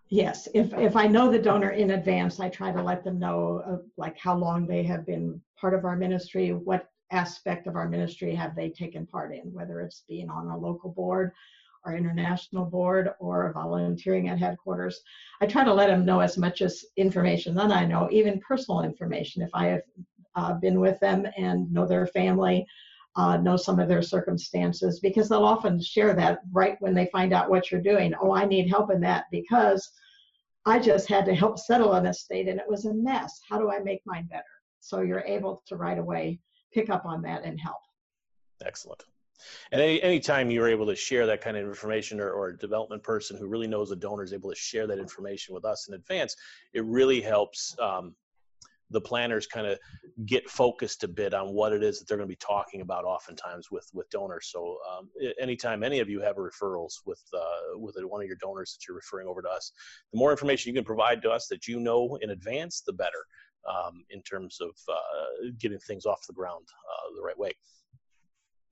Yes, 0.10 0.48
if 0.54 0.74
if 0.74 0.96
I 0.96 1.08
know 1.08 1.32
the 1.32 1.40
donor 1.40 1.72
in 1.72 1.92
advance, 1.92 2.40
I 2.40 2.50
try 2.50 2.72
to 2.72 2.82
let 2.82 3.04
them 3.04 3.18
know 3.20 3.64
uh, 3.66 3.78
like 3.98 4.18
how 4.18 4.36
long 4.38 4.68
they 4.68 4.84
have 4.84 5.06
been 5.06 5.42
part 5.60 5.74
of 5.74 5.84
our 5.84 5.96
ministry, 5.96 6.54
what 6.54 6.90
aspect 7.12 7.68
of 7.68 7.76
our 7.76 7.90
ministry 7.90 8.36
have 8.36 8.56
they 8.56 8.70
taken 8.70 9.06
part 9.08 9.34
in, 9.34 9.52
whether 9.52 9.82
it's 9.82 10.04
being 10.08 10.30
on 10.30 10.48
a 10.48 10.58
local 10.58 10.92
board 10.92 11.32
our 11.86 11.96
international 11.96 12.66
board 12.66 13.12
or 13.20 13.52
volunteering 13.54 14.28
at 14.28 14.40
headquarters. 14.40 15.02
I 15.42 15.46
try 15.46 15.64
to 15.64 15.74
let 15.74 15.88
them 15.88 16.06
know 16.06 16.20
as 16.20 16.38
much 16.38 16.62
as 16.62 16.84
information 16.98 17.54
that 17.56 17.72
I 17.72 17.86
know, 17.86 18.10
even 18.12 18.40
personal 18.40 18.82
information. 18.82 19.42
If 19.42 19.52
I 19.54 19.66
have 19.68 19.82
uh, 20.36 20.54
been 20.56 20.80
with 20.80 21.00
them 21.00 21.26
and 21.38 21.72
know 21.72 21.86
their 21.86 22.08
family, 22.08 22.66
uh, 23.16 23.38
know 23.38 23.56
some 23.56 23.80
of 23.80 23.88
their 23.88 24.02
circumstances, 24.02 25.00
because 25.00 25.30
they'll 25.30 25.46
often 25.46 25.82
share 25.82 26.14
that 26.14 26.40
right 26.52 26.76
when 26.80 26.94
they 26.94 27.08
find 27.08 27.34
out 27.34 27.50
what 27.50 27.72
you're 27.72 27.82
doing. 27.82 28.14
Oh, 28.22 28.34
I 28.34 28.46
need 28.46 28.70
help 28.70 28.92
in 28.92 29.00
that 29.02 29.26
because 29.32 29.90
I 30.66 30.80
just 30.80 31.08
had 31.08 31.26
to 31.26 31.36
help 31.36 31.60
settle 31.60 31.94
an 31.94 32.06
estate 32.06 32.48
and 32.48 32.60
it 32.60 32.66
was 32.68 32.86
a 32.86 32.94
mess. 32.94 33.40
How 33.50 33.58
do 33.58 33.72
I 33.72 33.80
make 33.80 34.02
mine 34.06 34.28
better? 34.30 34.44
So 34.80 35.02
you're 35.02 35.22
able 35.22 35.64
to 35.68 35.76
right 35.76 35.98
away 35.98 36.40
pick 36.74 36.90
up 36.90 37.06
on 37.06 37.22
that 37.22 37.44
and 37.44 37.60
help. 37.60 37.78
Excellent. 38.64 39.04
And 39.72 39.82
any 39.82 40.02
anytime 40.02 40.50
you're 40.50 40.68
able 40.68 40.86
to 40.88 40.96
share 40.96 41.26
that 41.28 41.42
kind 41.42 41.58
of 41.58 41.66
information 41.66 42.20
or, 42.20 42.32
or 42.32 42.50
a 42.50 42.58
development 42.58 43.04
person 43.04 43.38
who 43.38 43.48
really 43.48 43.68
knows 43.68 43.90
the 43.90 43.96
donor 43.96 44.24
is 44.24 44.34
able 44.34 44.50
to 44.50 44.56
share 44.56 44.88
that 44.88 44.98
information 44.98 45.54
with 45.54 45.66
us 45.66 45.88
in 45.88 45.94
advance, 45.94 46.36
it 46.74 46.84
really 46.86 47.22
helps 47.22 47.76
um, 47.80 48.16
the 48.96 49.02
planners 49.02 49.46
kind 49.46 49.68
of 49.68 49.78
get 50.26 50.50
focused 50.50 51.04
a 51.04 51.08
bit 51.08 51.34
on 51.34 51.54
what 51.54 51.74
it 51.74 51.84
is 51.84 52.00
that 52.00 52.08
they're 52.08 52.18
going 52.18 52.30
to 52.30 52.32
be 52.32 52.46
talking 52.56 52.82
about 52.82 53.06
oftentimes 53.06 53.70
with 53.70 53.88
with 53.94 54.10
donors. 54.10 54.50
So 54.52 54.78
um, 54.90 55.10
anytime 55.40 55.84
any 55.84 56.00
of 56.00 56.10
you 56.10 56.22
have 56.22 56.38
referrals 56.38 56.94
with 57.06 57.22
uh, 57.34 57.78
with 57.78 57.96
one 58.04 58.22
of 58.22 58.28
your 58.28 58.38
donors 58.42 58.74
that 58.74 58.88
you're 58.88 58.96
referring 58.96 59.28
over 59.28 59.42
to 59.42 59.50
us 59.50 59.72
the 60.12 60.20
more 60.20 60.32
information 60.32 60.70
you 60.70 60.76
can 60.76 60.86
provide 60.86 61.22
to 61.22 61.30
us 61.30 61.48
that 61.48 61.68
you 61.68 61.80
know 61.80 62.18
in 62.22 62.32
advance 62.32 62.82
the 62.86 62.94
better 62.94 63.26
um, 63.70 64.04
in 64.10 64.22
terms 64.22 64.58
of 64.62 64.72
uh, 64.90 65.50
getting 65.60 65.80
things 65.80 66.06
off 66.06 66.26
the 66.28 66.34
ground 66.34 66.66
uh, 66.90 67.16
the 67.16 67.24
right 67.24 67.38
way 67.38 67.52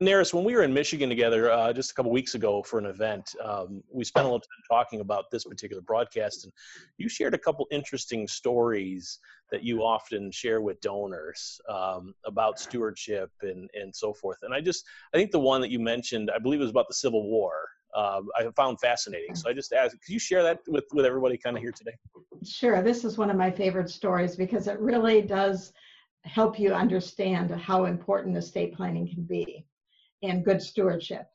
Naris, 0.03 0.33
when 0.33 0.43
we 0.43 0.55
were 0.55 0.63
in 0.63 0.73
Michigan 0.73 1.09
together 1.09 1.51
uh, 1.51 1.71
just 1.71 1.91
a 1.91 1.93
couple 1.93 2.11
weeks 2.11 2.35
ago 2.35 2.61
for 2.61 2.79
an 2.79 2.85
event, 2.85 3.35
um, 3.43 3.81
we 3.91 4.03
spent 4.03 4.25
a 4.25 4.27
little 4.27 4.39
time 4.39 4.63
talking 4.69 4.99
about 4.99 5.31
this 5.31 5.45
particular 5.45 5.81
broadcast, 5.81 6.43
and 6.43 6.53
you 6.97 7.07
shared 7.07 7.33
a 7.33 7.37
couple 7.37 7.67
interesting 7.71 8.27
stories 8.27 9.19
that 9.51 9.63
you 9.63 9.83
often 9.83 10.31
share 10.31 10.61
with 10.61 10.79
donors 10.81 11.59
um, 11.69 12.13
about 12.25 12.59
stewardship 12.59 13.31
and 13.41 13.69
and 13.73 13.95
so 13.95 14.13
forth. 14.13 14.39
And 14.43 14.53
I 14.53 14.61
just, 14.61 14.85
I 15.13 15.17
think 15.17 15.31
the 15.31 15.39
one 15.39 15.61
that 15.61 15.71
you 15.71 15.79
mentioned, 15.79 16.29
I 16.33 16.39
believe 16.39 16.59
it 16.59 16.63
was 16.63 16.71
about 16.71 16.87
the 16.87 16.95
Civil 16.95 17.29
War. 17.29 17.53
Uh, 17.95 18.21
I 18.35 18.47
found 18.55 18.79
fascinating. 18.79 19.35
So 19.35 19.49
I 19.49 19.53
just 19.53 19.71
asked, 19.71 19.95
could 20.03 20.13
you 20.13 20.19
share 20.19 20.43
that 20.43 20.59
with 20.67 20.85
with 20.93 21.05
everybody 21.05 21.37
kind 21.37 21.55
of 21.55 21.61
here 21.61 21.71
today? 21.71 21.95
Sure. 22.43 22.81
This 22.81 23.05
is 23.05 23.17
one 23.17 23.29
of 23.29 23.37
my 23.37 23.51
favorite 23.51 23.89
stories 23.89 24.35
because 24.35 24.67
it 24.67 24.79
really 24.79 25.21
does 25.21 25.73
help 26.23 26.59
you 26.59 26.73
understand 26.73 27.51
how 27.51 27.85
important 27.85 28.35
estate 28.37 28.73
planning 28.73 29.07
can 29.07 29.23
be 29.23 29.65
and 30.23 30.45
good 30.45 30.61
stewardship. 30.61 31.27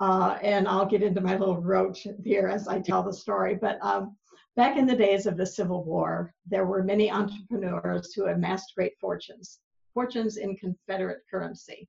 Uh, 0.00 0.38
and 0.42 0.66
I'll 0.66 0.86
get 0.86 1.02
into 1.02 1.20
my 1.20 1.36
little 1.36 1.60
roach 1.60 2.06
here 2.24 2.48
as 2.48 2.66
I 2.66 2.80
tell 2.80 3.02
the 3.02 3.12
story. 3.12 3.54
But 3.54 3.78
um, 3.82 4.16
back 4.56 4.78
in 4.78 4.86
the 4.86 4.96
days 4.96 5.26
of 5.26 5.36
the 5.36 5.46
Civil 5.46 5.84
War, 5.84 6.32
there 6.46 6.66
were 6.66 6.82
many 6.82 7.10
entrepreneurs 7.10 8.14
who 8.14 8.26
amassed 8.26 8.72
great 8.74 8.98
fortunes, 8.98 9.60
fortunes 9.92 10.38
in 10.38 10.56
Confederate 10.56 11.22
currency. 11.30 11.88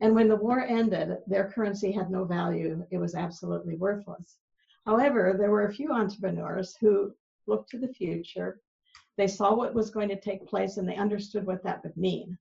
And 0.00 0.14
when 0.14 0.28
the 0.28 0.36
war 0.36 0.60
ended, 0.60 1.18
their 1.26 1.50
currency 1.50 1.92
had 1.92 2.10
no 2.10 2.24
value. 2.24 2.84
It 2.90 2.98
was 2.98 3.14
absolutely 3.14 3.76
worthless. 3.76 4.38
However, 4.86 5.34
there 5.38 5.50
were 5.50 5.66
a 5.66 5.72
few 5.72 5.92
entrepreneurs 5.92 6.76
who 6.80 7.14
looked 7.46 7.70
to 7.70 7.78
the 7.78 7.92
future. 7.92 8.60
They 9.16 9.26
saw 9.26 9.54
what 9.54 9.74
was 9.74 9.90
going 9.90 10.08
to 10.08 10.20
take 10.20 10.46
place 10.46 10.78
and 10.78 10.88
they 10.88 10.96
understood 10.96 11.46
what 11.46 11.62
that 11.64 11.82
would 11.84 11.96
mean. 11.96 12.38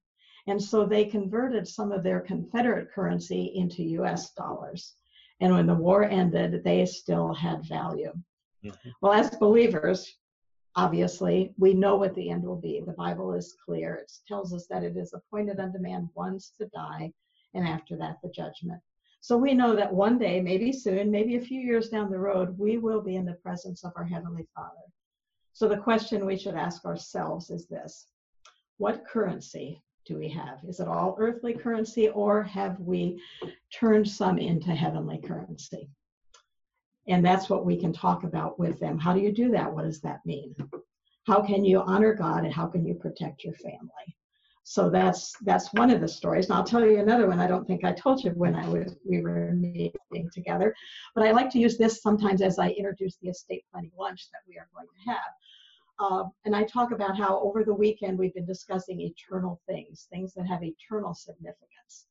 And 0.47 0.61
so 0.61 0.85
they 0.85 1.05
converted 1.05 1.67
some 1.67 1.91
of 1.91 2.03
their 2.03 2.19
Confederate 2.19 2.91
currency 2.91 3.53
into 3.55 3.83
US 4.01 4.31
dollars. 4.33 4.95
And 5.39 5.53
when 5.53 5.67
the 5.67 5.73
war 5.73 6.03
ended, 6.03 6.63
they 6.63 6.85
still 6.85 7.33
had 7.33 7.65
value. 7.65 8.13
Mm-hmm. 8.63 8.89
Well, 9.01 9.13
as 9.13 9.29
believers, 9.37 10.17
obviously, 10.75 11.53
we 11.57 11.73
know 11.73 11.95
what 11.95 12.13
the 12.15 12.29
end 12.29 12.43
will 12.43 12.59
be. 12.59 12.81
The 12.85 12.93
Bible 12.93 13.33
is 13.33 13.55
clear. 13.65 13.95
It 13.95 14.11
tells 14.27 14.53
us 14.53 14.67
that 14.69 14.83
it 14.83 14.97
is 14.97 15.13
appointed 15.13 15.59
unto 15.59 15.79
man 15.79 16.09
once 16.15 16.53
to 16.59 16.67
die, 16.67 17.11
and 17.53 17.67
after 17.67 17.95
that, 17.97 18.17
the 18.21 18.29
judgment. 18.29 18.81
So 19.21 19.37
we 19.37 19.53
know 19.53 19.75
that 19.75 19.93
one 19.93 20.17
day, 20.17 20.41
maybe 20.41 20.73
soon, 20.73 21.09
maybe 21.09 21.37
a 21.37 21.41
few 21.41 21.61
years 21.61 21.89
down 21.89 22.11
the 22.11 22.19
road, 22.19 22.57
we 22.57 22.77
will 22.77 23.01
be 23.01 23.15
in 23.15 23.25
the 23.25 23.35
presence 23.35 23.85
of 23.85 23.93
our 23.95 24.03
Heavenly 24.03 24.45
Father. 24.53 24.85
So 25.53 25.67
the 25.67 25.77
question 25.77 26.25
we 26.25 26.37
should 26.37 26.55
ask 26.55 26.83
ourselves 26.83 27.49
is 27.49 27.67
this 27.67 28.07
What 28.77 29.05
currency 29.05 29.81
do 30.05 30.17
we 30.17 30.29
have? 30.29 30.59
Is 30.67 30.79
it 30.79 30.87
all 30.87 31.15
earthly 31.19 31.53
currency 31.53 32.09
or 32.09 32.43
have 32.43 32.79
we 32.79 33.21
turned 33.73 34.07
some 34.07 34.37
into 34.37 34.71
heavenly 34.71 35.19
currency? 35.19 35.89
And 37.07 37.25
that's 37.25 37.49
what 37.49 37.65
we 37.65 37.77
can 37.77 37.93
talk 37.93 38.23
about 38.23 38.59
with 38.59 38.79
them. 38.79 38.97
How 38.97 39.13
do 39.13 39.19
you 39.19 39.31
do 39.31 39.51
that? 39.51 39.73
What 39.73 39.83
does 39.83 40.01
that 40.01 40.25
mean? 40.25 40.55
how 41.25 41.41
can 41.41 41.63
you 41.63 41.81
honor 41.81 42.13
God 42.13 42.43
and 42.43 42.53
how 42.53 42.67
can 42.67 42.85
you 42.85 42.95
protect 42.95 43.43
your 43.43 43.53
family? 43.55 44.15
So 44.65 44.89
that's 44.89 45.33
that's 45.41 45.73
one 45.73 45.89
of 45.89 45.99
the 45.99 46.07
stories. 46.07 46.45
And 46.45 46.55
I'll 46.55 46.63
tell 46.63 46.85
you 46.85 46.99
another 46.99 47.27
one. 47.27 47.39
I 47.39 47.47
don't 47.47 47.67
think 47.67 47.83
I 47.83 47.91
told 47.91 48.23
you 48.23 48.31
when 48.31 48.55
I 48.55 48.67
was 48.69 48.95
we 49.05 49.21
were 49.21 49.51
meeting 49.51 50.29
together, 50.33 50.73
but 51.15 51.25
I 51.25 51.31
like 51.31 51.49
to 51.51 51.59
use 51.59 51.77
this 51.77 52.01
sometimes 52.01 52.41
as 52.41 52.59
I 52.59 52.69
introduce 52.69 53.17
the 53.17 53.29
estate 53.29 53.65
planning 53.71 53.91
lunch 53.97 54.29
that 54.31 54.39
we 54.47 54.57
are 54.57 54.69
going 54.73 54.87
to 54.87 55.11
have. 55.11 55.33
Uh, 55.99 56.23
and 56.45 56.55
I 56.55 56.63
talk 56.63 56.91
about 56.91 57.17
how 57.17 57.39
over 57.41 57.63
the 57.63 57.73
weekend 57.73 58.17
we've 58.17 58.33
been 58.33 58.45
discussing 58.45 59.01
eternal 59.01 59.61
things, 59.67 60.07
things 60.11 60.33
that 60.33 60.47
have 60.47 60.63
eternal 60.63 61.13
significance. 61.13 62.07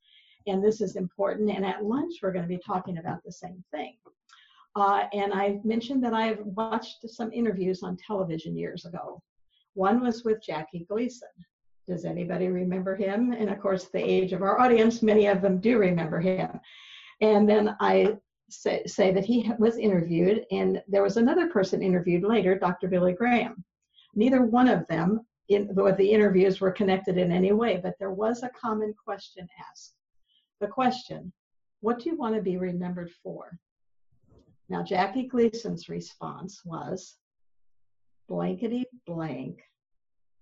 And 0.47 0.63
this 0.63 0.81
is 0.81 0.97
important. 0.97 1.51
And 1.51 1.65
at 1.65 1.85
lunch, 1.85 2.15
we're 2.23 2.33
going 2.33 2.45
to 2.45 2.49
be 2.49 2.63
talking 2.65 2.99
about 2.99 3.23
the 3.25 3.33
same 3.33 3.63
thing. 3.71 3.97
Uh, 4.75 5.05
and 5.13 5.33
I 5.35 5.61
mentioned 5.65 6.03
that 6.05 6.15
I've 6.15 6.41
watched 6.41 7.09
some 7.09 7.33
interviews 7.33 7.83
on 7.83 7.97
television 7.97 8.57
years 8.57 8.87
ago. 8.87 9.23
One 9.75 10.03
was 10.03 10.25
with 10.25 10.43
Jackie 10.43 10.87
Gleason. 10.89 11.29
Does 11.89 12.05
anybody 12.05 12.49
remember 12.49 12.95
him? 12.95 13.33
And 13.33 13.51
of 13.51 13.61
course, 13.61 13.89
the 13.89 13.99
age 13.99 14.33
of 14.33 14.43
our 14.43 14.61
audience, 14.61 15.03
many 15.03 15.27
of 15.27 15.43
them 15.43 15.61
do 15.61 15.79
remember 15.79 16.21
him. 16.21 16.61
And 17.21 17.49
then 17.49 17.77
I 17.81 18.17
say, 18.51 18.83
say 18.87 19.13
that 19.13 19.25
he 19.25 19.51
was 19.59 19.79
interviewed, 19.79 20.45
and 20.51 20.83
there 20.89 21.03
was 21.03 21.17
another 21.17 21.49
person 21.49 21.83
interviewed 21.83 22.23
later, 22.23 22.59
Dr. 22.59 22.89
Billy 22.89 23.13
Graham. 23.13 23.65
Neither 24.15 24.43
one 24.43 24.69
of 24.69 24.87
them, 24.89 25.27
in, 25.49 25.69
the 25.75 26.11
interviews 26.11 26.61
were 26.61 26.71
connected 26.71 27.17
in 27.19 27.33
any 27.33 27.53
way, 27.53 27.81
but 27.83 27.95
there 27.99 28.13
was 28.13 28.43
a 28.43 28.51
common 28.51 28.95
question 28.95 29.49
asked. 29.71 29.95
The 30.61 30.69
question, 30.69 31.33
what 31.81 31.99
do 31.99 32.11
you 32.11 32.17
want 32.17 32.35
to 32.35 32.43
be 32.43 32.57
remembered 32.57 33.11
for? 33.23 33.59
Now, 34.69 34.83
Jackie 34.83 35.27
Gleason's 35.27 35.89
response 35.89 36.65
was, 36.65 37.17
blankety 38.29 38.87
blank, 39.07 39.61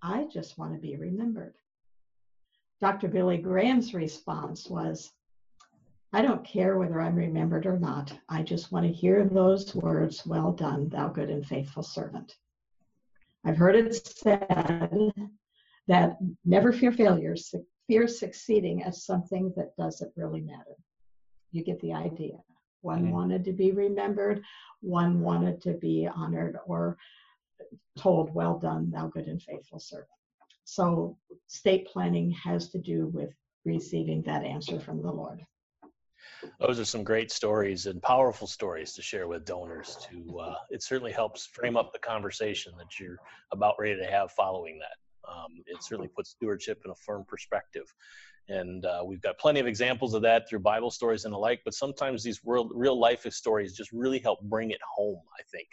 I 0.02 0.24
just 0.24 0.58
want 0.58 0.74
to 0.74 0.80
be 0.80 0.96
remembered. 0.96 1.54
Dr. 2.80 3.08
Billy 3.08 3.38
Graham's 3.38 3.92
response 3.94 4.68
was, 4.68 5.12
I 6.12 6.22
don't 6.22 6.44
care 6.44 6.76
whether 6.78 7.00
I'm 7.00 7.14
remembered 7.14 7.66
or 7.66 7.78
not. 7.78 8.12
I 8.28 8.42
just 8.42 8.72
want 8.72 8.86
to 8.86 8.92
hear 8.92 9.24
those 9.24 9.74
words, 9.74 10.26
well 10.26 10.52
done, 10.52 10.88
thou 10.88 11.08
good 11.08 11.30
and 11.30 11.46
faithful 11.46 11.82
servant. 11.82 12.36
I've 13.44 13.56
heard 13.56 13.76
it 13.76 13.94
said 13.94 15.12
that 15.88 16.18
never 16.44 16.72
fear 16.72 16.92
failure, 16.92 17.34
fear 17.86 18.06
succeeding 18.06 18.82
as 18.82 19.04
something 19.04 19.52
that 19.56 19.76
doesn't 19.76 20.12
really 20.16 20.42
matter. 20.42 20.76
You 21.52 21.64
get 21.64 21.80
the 21.80 21.94
idea. 21.94 22.36
One 22.82 23.04
mm-hmm. 23.04 23.12
wanted 23.12 23.44
to 23.44 23.52
be 23.52 23.72
remembered, 23.72 24.42
one 24.80 25.20
wanted 25.20 25.60
to 25.62 25.72
be 25.74 26.08
honored 26.14 26.58
or 26.66 26.96
told, 27.98 28.32
Well 28.34 28.58
done, 28.58 28.90
thou 28.90 29.08
good 29.08 29.26
and 29.26 29.42
faithful 29.42 29.80
servant. 29.80 30.08
So, 30.64 31.18
state 31.46 31.88
planning 31.88 32.30
has 32.30 32.68
to 32.70 32.78
do 32.78 33.08
with 33.08 33.34
receiving 33.64 34.22
that 34.22 34.44
answer 34.44 34.80
from 34.80 35.02
the 35.02 35.10
Lord. 35.10 35.44
Those 36.60 36.78
are 36.78 36.84
some 36.84 37.04
great 37.04 37.30
stories 37.30 37.86
and 37.86 38.02
powerful 38.02 38.46
stories 38.46 38.92
to 38.94 39.02
share 39.02 39.28
with 39.28 39.44
donors. 39.44 39.96
To 40.10 40.38
uh, 40.38 40.54
it 40.70 40.82
certainly 40.82 41.12
helps 41.12 41.46
frame 41.46 41.76
up 41.76 41.92
the 41.92 41.98
conversation 41.98 42.72
that 42.78 42.98
you're 42.98 43.18
about 43.52 43.74
ready 43.78 43.96
to 43.96 44.10
have 44.10 44.30
following 44.32 44.78
that. 44.78 45.30
Um, 45.30 45.62
it 45.66 45.82
certainly 45.82 46.08
puts 46.08 46.30
stewardship 46.30 46.82
in 46.84 46.90
a 46.90 46.94
firm 46.94 47.24
perspective. 47.28 47.92
And 48.50 48.84
uh, 48.84 49.02
we've 49.06 49.22
got 49.22 49.38
plenty 49.38 49.60
of 49.60 49.66
examples 49.66 50.12
of 50.14 50.22
that 50.22 50.48
through 50.48 50.58
Bible 50.58 50.90
stories 50.90 51.24
and 51.24 51.32
the 51.32 51.38
like, 51.38 51.60
but 51.64 51.72
sometimes 51.72 52.24
these 52.24 52.40
real, 52.44 52.68
real 52.74 52.98
life 52.98 53.24
stories 53.30 53.76
just 53.76 53.92
really 53.92 54.18
help 54.18 54.40
bring 54.42 54.70
it 54.72 54.80
home, 54.96 55.20
I 55.38 55.42
think, 55.52 55.68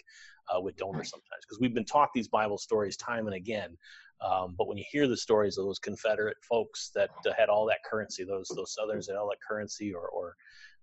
uh, 0.54 0.62
with 0.62 0.78
donors 0.78 1.10
sometimes. 1.10 1.42
Because 1.42 1.60
we've 1.60 1.74
been 1.74 1.86
taught 1.86 2.10
these 2.14 2.28
Bible 2.28 2.60
stories 2.60 2.96
time 2.96 3.26
and 3.26 3.36
again, 3.36 3.76
um, 4.22 4.56
but 4.58 4.68
when 4.68 4.78
you 4.78 4.86
hear 4.90 5.08
the 5.08 5.18
stories 5.18 5.58
of 5.58 5.66
those 5.66 5.80
Confederate 5.80 6.38
folks 6.48 6.92
that 6.96 7.12
uh, 7.26 7.34
had 7.38 7.50
all 7.50 7.66
that 7.68 7.80
currency, 7.90 8.24
those 8.24 8.52
those 8.56 8.74
Southerners 8.74 9.08
had 9.08 9.16
all 9.16 9.30
that 9.30 9.38
currency, 9.48 9.94
or 9.94 10.10
or, 10.10 10.36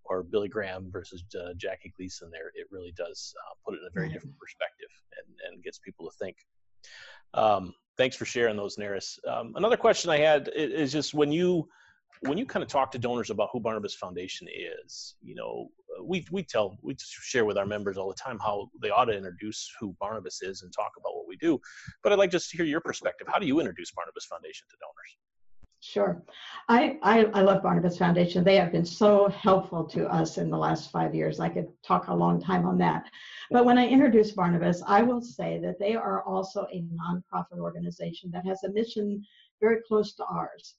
or 0.04 0.22
Billy 0.22 0.48
Graham 0.48 0.88
versus 0.90 1.24
uh, 1.34 1.52
Jackie 1.56 1.92
Gleason, 1.96 2.30
there 2.30 2.52
it 2.54 2.66
really 2.70 2.92
does 2.96 3.34
uh, 3.40 3.54
put 3.64 3.74
it 3.74 3.80
in 3.80 3.86
a 3.86 3.90
very 3.92 4.08
different 4.08 4.38
perspective 4.38 4.88
and, 5.18 5.54
and 5.54 5.64
gets 5.64 5.78
people 5.78 6.08
to 6.08 6.16
think. 6.16 6.36
Um, 7.34 7.74
thanks 7.96 8.14
for 8.14 8.24
sharing 8.24 8.56
those, 8.56 8.76
Neris. 8.76 9.18
Um, 9.26 9.54
another 9.56 9.76
question 9.76 10.10
I 10.10 10.18
had 10.18 10.50
is 10.54 10.92
just 10.92 11.12
when 11.14 11.32
you 11.32 11.68
when 12.20 12.38
you 12.38 12.46
kind 12.46 12.62
of 12.62 12.68
talk 12.68 12.90
to 12.92 12.98
donors 12.98 13.30
about 13.30 13.50
who 13.52 13.60
Barnabas 13.60 13.94
Foundation 13.94 14.48
is, 14.84 15.16
you 15.22 15.34
know, 15.34 15.68
we 16.02 16.26
we 16.30 16.42
tell 16.42 16.76
we 16.82 16.96
share 16.98 17.44
with 17.44 17.58
our 17.58 17.66
members 17.66 17.96
all 17.96 18.08
the 18.08 18.14
time 18.14 18.38
how 18.38 18.70
they 18.80 18.90
ought 18.90 19.06
to 19.06 19.16
introduce 19.16 19.70
who 19.78 19.94
Barnabas 20.00 20.42
is 20.42 20.62
and 20.62 20.72
talk 20.72 20.92
about 20.98 21.14
what 21.14 21.26
we 21.28 21.36
do. 21.36 21.60
But 22.02 22.12
I'd 22.12 22.18
like 22.18 22.30
just 22.30 22.50
to 22.50 22.56
hear 22.56 22.66
your 22.66 22.80
perspective. 22.80 23.26
How 23.30 23.38
do 23.38 23.46
you 23.46 23.60
introduce 23.60 23.90
Barnabas 23.92 24.26
Foundation 24.26 24.66
to 24.70 24.76
donors? 24.80 25.16
Sure. 25.80 26.22
I, 26.70 26.98
I, 27.02 27.24
I, 27.34 27.42
love 27.42 27.62
Barnabas 27.62 27.98
Foundation. 27.98 28.42
They 28.42 28.56
have 28.56 28.72
been 28.72 28.86
so 28.86 29.28
helpful 29.28 29.84
to 29.88 30.10
us 30.10 30.38
in 30.38 30.48
the 30.48 30.56
last 30.56 30.90
five 30.90 31.14
years. 31.14 31.40
I 31.40 31.50
could 31.50 31.68
talk 31.86 32.08
a 32.08 32.14
long 32.14 32.40
time 32.40 32.64
on 32.64 32.78
that. 32.78 33.04
But 33.50 33.66
when 33.66 33.76
I 33.76 33.86
introduce 33.86 34.32
Barnabas, 34.32 34.82
I 34.86 35.02
will 35.02 35.20
say 35.20 35.60
that 35.62 35.78
they 35.78 35.94
are 35.94 36.22
also 36.22 36.66
a 36.72 36.84
nonprofit 36.84 37.58
organization 37.58 38.30
that 38.32 38.46
has 38.46 38.64
a 38.64 38.72
mission 38.72 39.22
very 39.60 39.80
close 39.86 40.14
to 40.14 40.24
ours. 40.24 40.76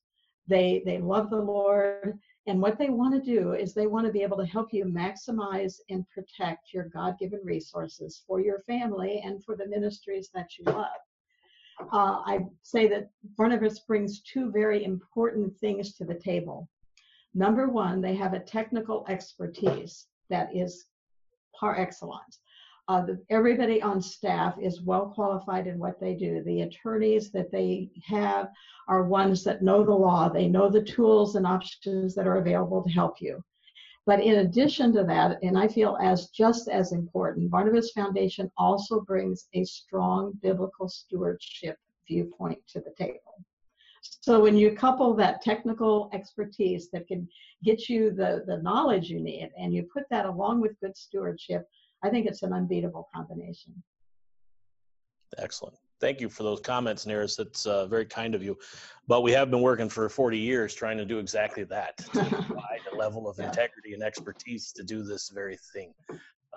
They, 0.47 0.83
they 0.85 0.99
love 0.99 1.29
the 1.29 1.41
Lord. 1.41 2.19
And 2.47 2.61
what 2.61 2.77
they 2.77 2.89
want 2.89 3.15
to 3.15 3.31
do 3.35 3.53
is 3.53 3.73
they 3.73 3.87
want 3.87 4.05
to 4.05 4.13
be 4.13 4.21
able 4.21 4.37
to 4.37 4.45
help 4.45 4.71
you 4.71 4.85
maximize 4.85 5.79
and 5.89 6.05
protect 6.09 6.73
your 6.73 6.89
God 6.89 7.17
given 7.19 7.39
resources 7.43 8.23
for 8.27 8.39
your 8.39 8.59
family 8.59 9.21
and 9.25 9.43
for 9.43 9.55
the 9.55 9.67
ministries 9.67 10.29
that 10.33 10.49
you 10.57 10.65
love 10.65 10.99
uh, 11.79 12.21
I 12.25 12.39
say 12.61 12.87
that 12.87 13.09
Barnabas 13.37 13.79
brings 13.79 14.21
two 14.21 14.51
very 14.51 14.83
important 14.83 15.57
things 15.57 15.93
to 15.95 16.05
the 16.05 16.15
table. 16.15 16.69
Number 17.33 17.67
one, 17.67 18.01
they 18.01 18.15
have 18.15 18.33
a 18.33 18.39
technical 18.39 19.05
expertise 19.09 20.07
that 20.29 20.55
is 20.55 20.85
par 21.59 21.77
excellence. 21.79 22.39
Uh, 22.87 23.03
the, 23.03 23.19
everybody 23.31 23.81
on 23.81 23.99
staff 23.99 24.55
is 24.61 24.83
well 24.83 25.07
qualified 25.07 25.65
in 25.65 25.79
what 25.79 25.99
they 25.99 26.13
do. 26.13 26.43
The 26.43 26.61
attorneys 26.61 27.31
that 27.31 27.51
they 27.51 27.89
have 28.05 28.49
are 28.87 29.03
ones 29.03 29.43
that 29.43 29.63
know 29.63 29.83
the 29.83 29.91
law. 29.91 30.29
They 30.29 30.47
know 30.47 30.69
the 30.69 30.83
tools 30.83 31.35
and 31.35 31.47
options 31.47 32.13
that 32.13 32.27
are 32.27 32.37
available 32.37 32.83
to 32.83 32.89
help 32.89 33.19
you. 33.19 33.43
But 34.05 34.21
in 34.21 34.35
addition 34.35 34.93
to 34.93 35.03
that, 35.05 35.39
and 35.41 35.57
I 35.57 35.67
feel 35.67 35.97
as 35.99 36.29
just 36.29 36.69
as 36.69 36.91
important, 36.91 37.49
Barnabas 37.49 37.91
Foundation 37.91 38.51
also 38.55 39.01
brings 39.01 39.47
a 39.53 39.63
strong 39.63 40.33
biblical 40.43 40.87
stewardship 40.87 41.79
viewpoint 42.07 42.59
to 42.67 42.81
the 42.81 42.93
table. 42.95 43.43
So 44.01 44.39
when 44.39 44.55
you 44.55 44.75
couple 44.75 45.15
that 45.15 45.41
technical 45.41 46.11
expertise 46.13 46.91
that 46.91 47.07
can 47.07 47.27
get 47.63 47.89
you 47.89 48.11
the, 48.11 48.43
the 48.45 48.57
knowledge 48.57 49.09
you 49.09 49.19
need 49.19 49.49
and 49.57 49.73
you 49.73 49.89
put 49.91 50.03
that 50.11 50.27
along 50.27 50.61
with 50.61 50.79
good 50.79 50.95
stewardship, 50.95 51.67
I 52.03 52.09
think 52.09 52.27
it's 52.27 52.43
an 52.43 52.53
unbeatable 52.53 53.09
combination. 53.13 53.73
Excellent 55.37 55.75
thank 55.99 56.21
you 56.21 56.29
for 56.29 56.43
those 56.43 56.59
comments, 56.59 57.05
Neris. 57.05 57.35
That's 57.35 57.65
uh, 57.65 57.87
very 57.87 58.05
kind 58.05 58.35
of 58.35 58.43
you. 58.43 58.57
But 59.07 59.21
we 59.21 59.31
have 59.31 59.49
been 59.49 59.61
working 59.61 59.89
for 59.89 60.07
40 60.09 60.37
years 60.37 60.73
trying 60.73 60.97
to 60.97 61.05
do 61.05 61.19
exactly 61.19 61.63
that, 61.65 61.97
to 61.97 62.25
provide 62.25 62.81
a 62.91 62.95
level 62.95 63.29
of 63.29 63.37
yeah. 63.39 63.47
integrity 63.47 63.93
and 63.93 64.03
expertise 64.03 64.71
to 64.73 64.83
do 64.83 65.03
this 65.03 65.29
very 65.29 65.57
thing. 65.73 65.93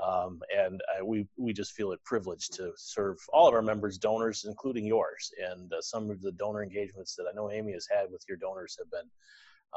Um, 0.04 0.40
and 0.56 0.80
uh, 0.94 1.04
we 1.04 1.26
we 1.36 1.52
just 1.52 1.72
feel 1.72 1.90
it 1.90 2.04
privileged 2.04 2.52
to 2.54 2.72
serve 2.76 3.16
all 3.32 3.48
of 3.48 3.54
our 3.54 3.62
members, 3.62 3.98
donors, 3.98 4.44
including 4.44 4.84
yours. 4.84 5.32
And 5.50 5.72
uh, 5.72 5.80
some 5.80 6.08
of 6.08 6.22
the 6.22 6.32
donor 6.32 6.62
engagements 6.62 7.16
that 7.16 7.24
I 7.24 7.34
know 7.34 7.50
Amy 7.50 7.72
has 7.72 7.88
had 7.90 8.10
with 8.12 8.22
your 8.28 8.36
donors 8.36 8.76
have 8.78 8.90
been 8.92 9.10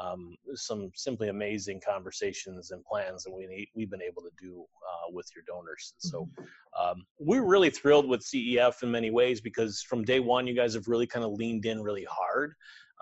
um, 0.00 0.36
some 0.54 0.90
simply 0.94 1.28
amazing 1.28 1.80
conversations 1.86 2.70
and 2.70 2.84
plans 2.84 3.24
that 3.24 3.32
we 3.32 3.68
we've 3.74 3.90
been 3.90 4.02
able 4.02 4.22
to 4.22 4.30
do 4.40 4.64
uh, 4.88 5.10
with 5.12 5.26
your 5.34 5.44
donors. 5.46 5.94
And 6.02 6.10
so 6.10 6.24
mm-hmm. 6.24 6.90
um, 6.90 7.04
we're 7.18 7.44
really 7.44 7.70
thrilled 7.70 8.08
with 8.08 8.22
CEF 8.22 8.82
in 8.82 8.90
many 8.90 9.10
ways 9.10 9.40
because 9.40 9.82
from 9.82 10.04
day 10.04 10.20
one, 10.20 10.46
you 10.46 10.54
guys 10.54 10.74
have 10.74 10.88
really 10.88 11.06
kind 11.06 11.24
of 11.24 11.32
leaned 11.32 11.66
in 11.66 11.82
really 11.82 12.06
hard 12.10 12.54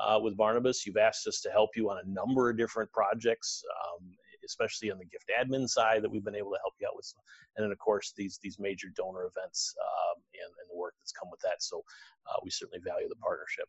uh, 0.04 0.18
with 0.18 0.36
Barnabas. 0.36 0.86
You've 0.86 0.96
asked 0.96 1.26
us 1.26 1.40
to 1.42 1.50
help 1.50 1.70
you 1.76 1.90
on 1.90 1.98
a 2.04 2.08
number 2.08 2.50
of 2.50 2.58
different 2.58 2.90
projects. 2.92 3.62
Um, 3.84 4.16
especially 4.42 4.90
on 4.90 4.98
the 4.98 5.04
gift 5.04 5.30
admin 5.30 5.68
side 5.68 6.02
that 6.02 6.10
we've 6.10 6.24
been 6.24 6.34
able 6.34 6.50
to 6.50 6.58
help 6.64 6.74
you 6.80 6.86
out 6.86 6.96
with 6.96 7.12
and 7.56 7.64
then 7.64 7.70
of 7.70 7.78
course 7.78 8.12
these 8.16 8.38
these 8.42 8.58
major 8.58 8.88
donor 8.96 9.30
events 9.36 9.74
um, 9.80 10.22
and, 10.34 10.48
and, 10.48 10.66
the 10.70 10.76
work 10.76 10.94
that's 10.98 11.12
come 11.12 11.28
with 11.30 11.40
that 11.40 11.62
so 11.62 11.84
uh, 12.26 12.36
we 12.42 12.50
certainly 12.50 12.80
value 12.82 13.08
the 13.08 13.16
partnership 13.16 13.68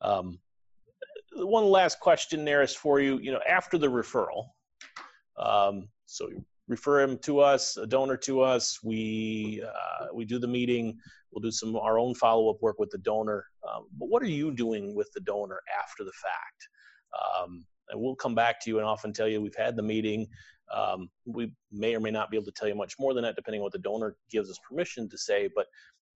um, 0.00 0.38
one 1.34 1.66
last 1.66 2.00
question 2.00 2.44
there 2.44 2.62
is 2.62 2.74
for 2.74 3.00
you. 3.00 3.18
You 3.18 3.32
know, 3.32 3.40
after 3.48 3.78
the 3.78 3.88
referral, 3.88 4.48
um, 5.38 5.88
so 6.06 6.28
you 6.28 6.44
refer 6.68 7.00
him 7.00 7.18
to 7.18 7.40
us, 7.40 7.76
a 7.76 7.86
donor 7.86 8.16
to 8.18 8.40
us. 8.40 8.78
We 8.82 9.62
uh, 9.66 10.06
we 10.14 10.24
do 10.24 10.38
the 10.38 10.48
meeting. 10.48 10.98
We'll 11.32 11.42
do 11.42 11.50
some 11.50 11.76
our 11.76 11.98
own 11.98 12.14
follow 12.14 12.50
up 12.50 12.56
work 12.60 12.78
with 12.78 12.90
the 12.90 12.98
donor. 12.98 13.44
Um, 13.68 13.86
but 13.98 14.08
what 14.08 14.22
are 14.22 14.26
you 14.26 14.52
doing 14.52 14.94
with 14.94 15.10
the 15.14 15.20
donor 15.20 15.60
after 15.82 16.04
the 16.04 16.12
fact? 16.22 16.68
Um, 17.14 17.64
and 17.90 18.00
we'll 18.00 18.16
come 18.16 18.34
back 18.34 18.60
to 18.62 18.70
you 18.70 18.78
and 18.78 18.86
often 18.86 19.12
tell 19.12 19.28
you 19.28 19.40
we've 19.40 19.54
had 19.56 19.76
the 19.76 19.82
meeting. 19.82 20.26
Um, 20.74 21.08
we 21.24 21.50
may 21.72 21.94
or 21.94 22.00
may 22.00 22.10
not 22.10 22.30
be 22.30 22.36
able 22.36 22.44
to 22.46 22.52
tell 22.52 22.68
you 22.68 22.74
much 22.74 22.94
more 22.98 23.14
than 23.14 23.22
that, 23.22 23.36
depending 23.36 23.60
on 23.60 23.64
what 23.64 23.72
the 23.72 23.78
donor 23.78 24.16
gives 24.30 24.50
us 24.50 24.58
permission 24.68 25.08
to 25.08 25.16
say. 25.16 25.48
But 25.54 25.66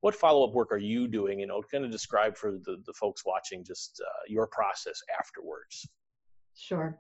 what 0.02 0.14
follow-up 0.16 0.52
work 0.52 0.70
are 0.72 0.78
you 0.78 1.08
doing 1.08 1.40
you 1.40 1.46
know 1.46 1.62
kind 1.70 1.84
of 1.84 1.90
describe 1.90 2.36
for 2.36 2.52
the, 2.52 2.76
the 2.86 2.92
folks 2.92 3.24
watching 3.24 3.64
just 3.64 4.02
uh, 4.04 4.22
your 4.28 4.46
process 4.48 5.00
afterwards? 5.18 5.88
Sure. 6.54 6.98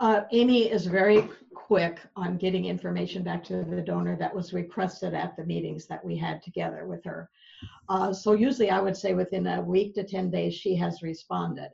Uh, 0.00 0.22
amy 0.32 0.70
is 0.70 0.86
very 0.86 1.28
quick 1.54 2.00
on 2.16 2.36
getting 2.36 2.66
information 2.66 3.22
back 3.22 3.42
to 3.44 3.64
the 3.64 3.80
donor 3.80 4.16
that 4.16 4.34
was 4.34 4.52
requested 4.52 5.14
at 5.14 5.36
the 5.36 5.44
meetings 5.44 5.86
that 5.86 6.04
we 6.04 6.16
had 6.16 6.42
together 6.42 6.86
with 6.86 7.04
her. 7.04 7.28
Uh, 7.88 8.12
so 8.12 8.32
usually 8.32 8.70
i 8.70 8.80
would 8.80 8.96
say 8.96 9.14
within 9.14 9.46
a 9.46 9.60
week 9.60 9.94
to 9.94 10.04
10 10.04 10.30
days 10.30 10.54
she 10.54 10.74
has 10.76 11.02
responded. 11.02 11.70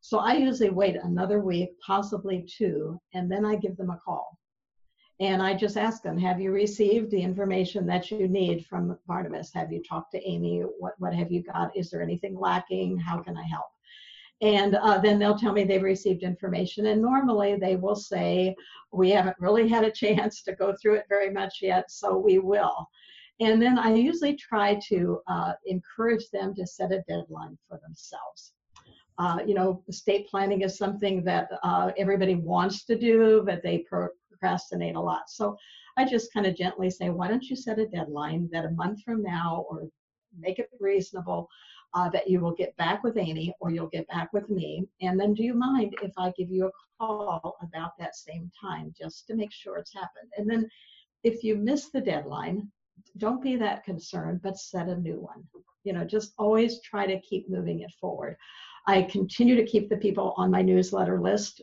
So 0.00 0.18
i 0.18 0.34
usually 0.34 0.70
wait 0.70 0.96
another 0.96 1.40
week 1.40 1.70
possibly 1.86 2.46
two 2.58 2.98
and 3.12 3.30
then 3.30 3.44
i 3.44 3.56
give 3.56 3.76
them 3.76 3.90
a 3.90 4.00
call 4.04 4.38
and 5.20 5.40
I 5.40 5.54
just 5.54 5.76
ask 5.76 6.02
them, 6.02 6.18
have 6.18 6.40
you 6.40 6.50
received 6.50 7.10
the 7.10 7.22
information 7.22 7.86
that 7.86 8.10
you 8.10 8.26
need 8.26 8.66
from 8.66 8.98
Barnabas? 9.06 9.52
Have 9.54 9.70
you 9.70 9.82
talked 9.82 10.12
to 10.12 10.28
Amy? 10.28 10.62
What, 10.78 10.94
what 10.98 11.14
have 11.14 11.30
you 11.30 11.42
got? 11.42 11.76
Is 11.76 11.90
there 11.90 12.02
anything 12.02 12.36
lacking? 12.38 12.98
How 12.98 13.20
can 13.20 13.36
I 13.36 13.44
help? 13.44 13.66
And 14.40 14.74
uh, 14.74 14.98
then 14.98 15.18
they'll 15.18 15.38
tell 15.38 15.52
me 15.52 15.62
they've 15.62 15.82
received 15.82 16.24
information. 16.24 16.86
And 16.86 17.00
normally 17.00 17.56
they 17.56 17.76
will 17.76 17.94
say, 17.94 18.56
we 18.92 19.10
haven't 19.10 19.36
really 19.38 19.68
had 19.68 19.84
a 19.84 19.90
chance 19.90 20.42
to 20.42 20.54
go 20.54 20.74
through 20.80 20.94
it 20.94 21.06
very 21.08 21.30
much 21.30 21.58
yet, 21.62 21.90
so 21.90 22.18
we 22.18 22.38
will. 22.40 22.88
And 23.40 23.60
then 23.62 23.78
I 23.78 23.94
usually 23.94 24.36
try 24.36 24.78
to 24.88 25.20
uh, 25.28 25.52
encourage 25.66 26.28
them 26.30 26.54
to 26.56 26.66
set 26.66 26.92
a 26.92 27.02
deadline 27.08 27.56
for 27.68 27.80
themselves. 27.82 28.52
Uh, 29.18 29.38
you 29.46 29.54
know, 29.54 29.82
estate 29.88 30.28
planning 30.28 30.62
is 30.62 30.76
something 30.76 31.22
that 31.24 31.48
uh, 31.62 31.92
everybody 31.96 32.34
wants 32.34 32.84
to 32.84 32.98
do, 32.98 33.42
but 33.46 33.62
they 33.62 33.78
pro- 33.78 34.08
procrastinate 34.38 34.96
a 34.96 35.00
lot. 35.00 35.28
So 35.28 35.56
I 35.96 36.04
just 36.04 36.32
kind 36.32 36.46
of 36.46 36.56
gently 36.56 36.90
say, 36.90 37.10
why 37.10 37.28
don't 37.28 37.44
you 37.44 37.56
set 37.56 37.78
a 37.78 37.86
deadline 37.86 38.48
that 38.52 38.64
a 38.64 38.70
month 38.70 39.02
from 39.02 39.22
now 39.22 39.64
or 39.68 39.88
make 40.38 40.58
it 40.58 40.68
reasonable 40.80 41.48
uh, 41.94 42.08
that 42.10 42.28
you 42.28 42.40
will 42.40 42.54
get 42.54 42.76
back 42.76 43.04
with 43.04 43.16
Amy 43.16 43.54
or 43.60 43.70
you'll 43.70 43.88
get 43.88 44.08
back 44.08 44.32
with 44.32 44.50
me. 44.50 44.84
And 45.00 45.18
then 45.18 45.32
do 45.34 45.44
you 45.44 45.54
mind 45.54 45.94
if 46.02 46.12
I 46.18 46.32
give 46.36 46.50
you 46.50 46.66
a 46.66 46.70
call 46.98 47.56
about 47.62 47.92
that 47.98 48.16
same 48.16 48.50
time 48.60 48.92
just 48.98 49.26
to 49.28 49.36
make 49.36 49.52
sure 49.52 49.78
it's 49.78 49.94
happened? 49.94 50.30
And 50.36 50.50
then 50.50 50.68
if 51.22 51.44
you 51.44 51.56
miss 51.56 51.90
the 51.90 52.00
deadline, 52.00 52.68
don't 53.18 53.42
be 53.42 53.56
that 53.56 53.84
concerned, 53.84 54.40
but 54.42 54.58
set 54.58 54.88
a 54.88 54.96
new 54.96 55.20
one. 55.20 55.44
You 55.84 55.92
know, 55.92 56.04
just 56.04 56.34
always 56.38 56.80
try 56.80 57.06
to 57.06 57.20
keep 57.20 57.48
moving 57.48 57.80
it 57.80 57.92
forward. 58.00 58.36
I 58.86 59.02
continue 59.02 59.56
to 59.56 59.66
keep 59.66 59.88
the 59.88 59.96
people 59.96 60.34
on 60.36 60.50
my 60.50 60.62
newsletter 60.62 61.20
list 61.20 61.62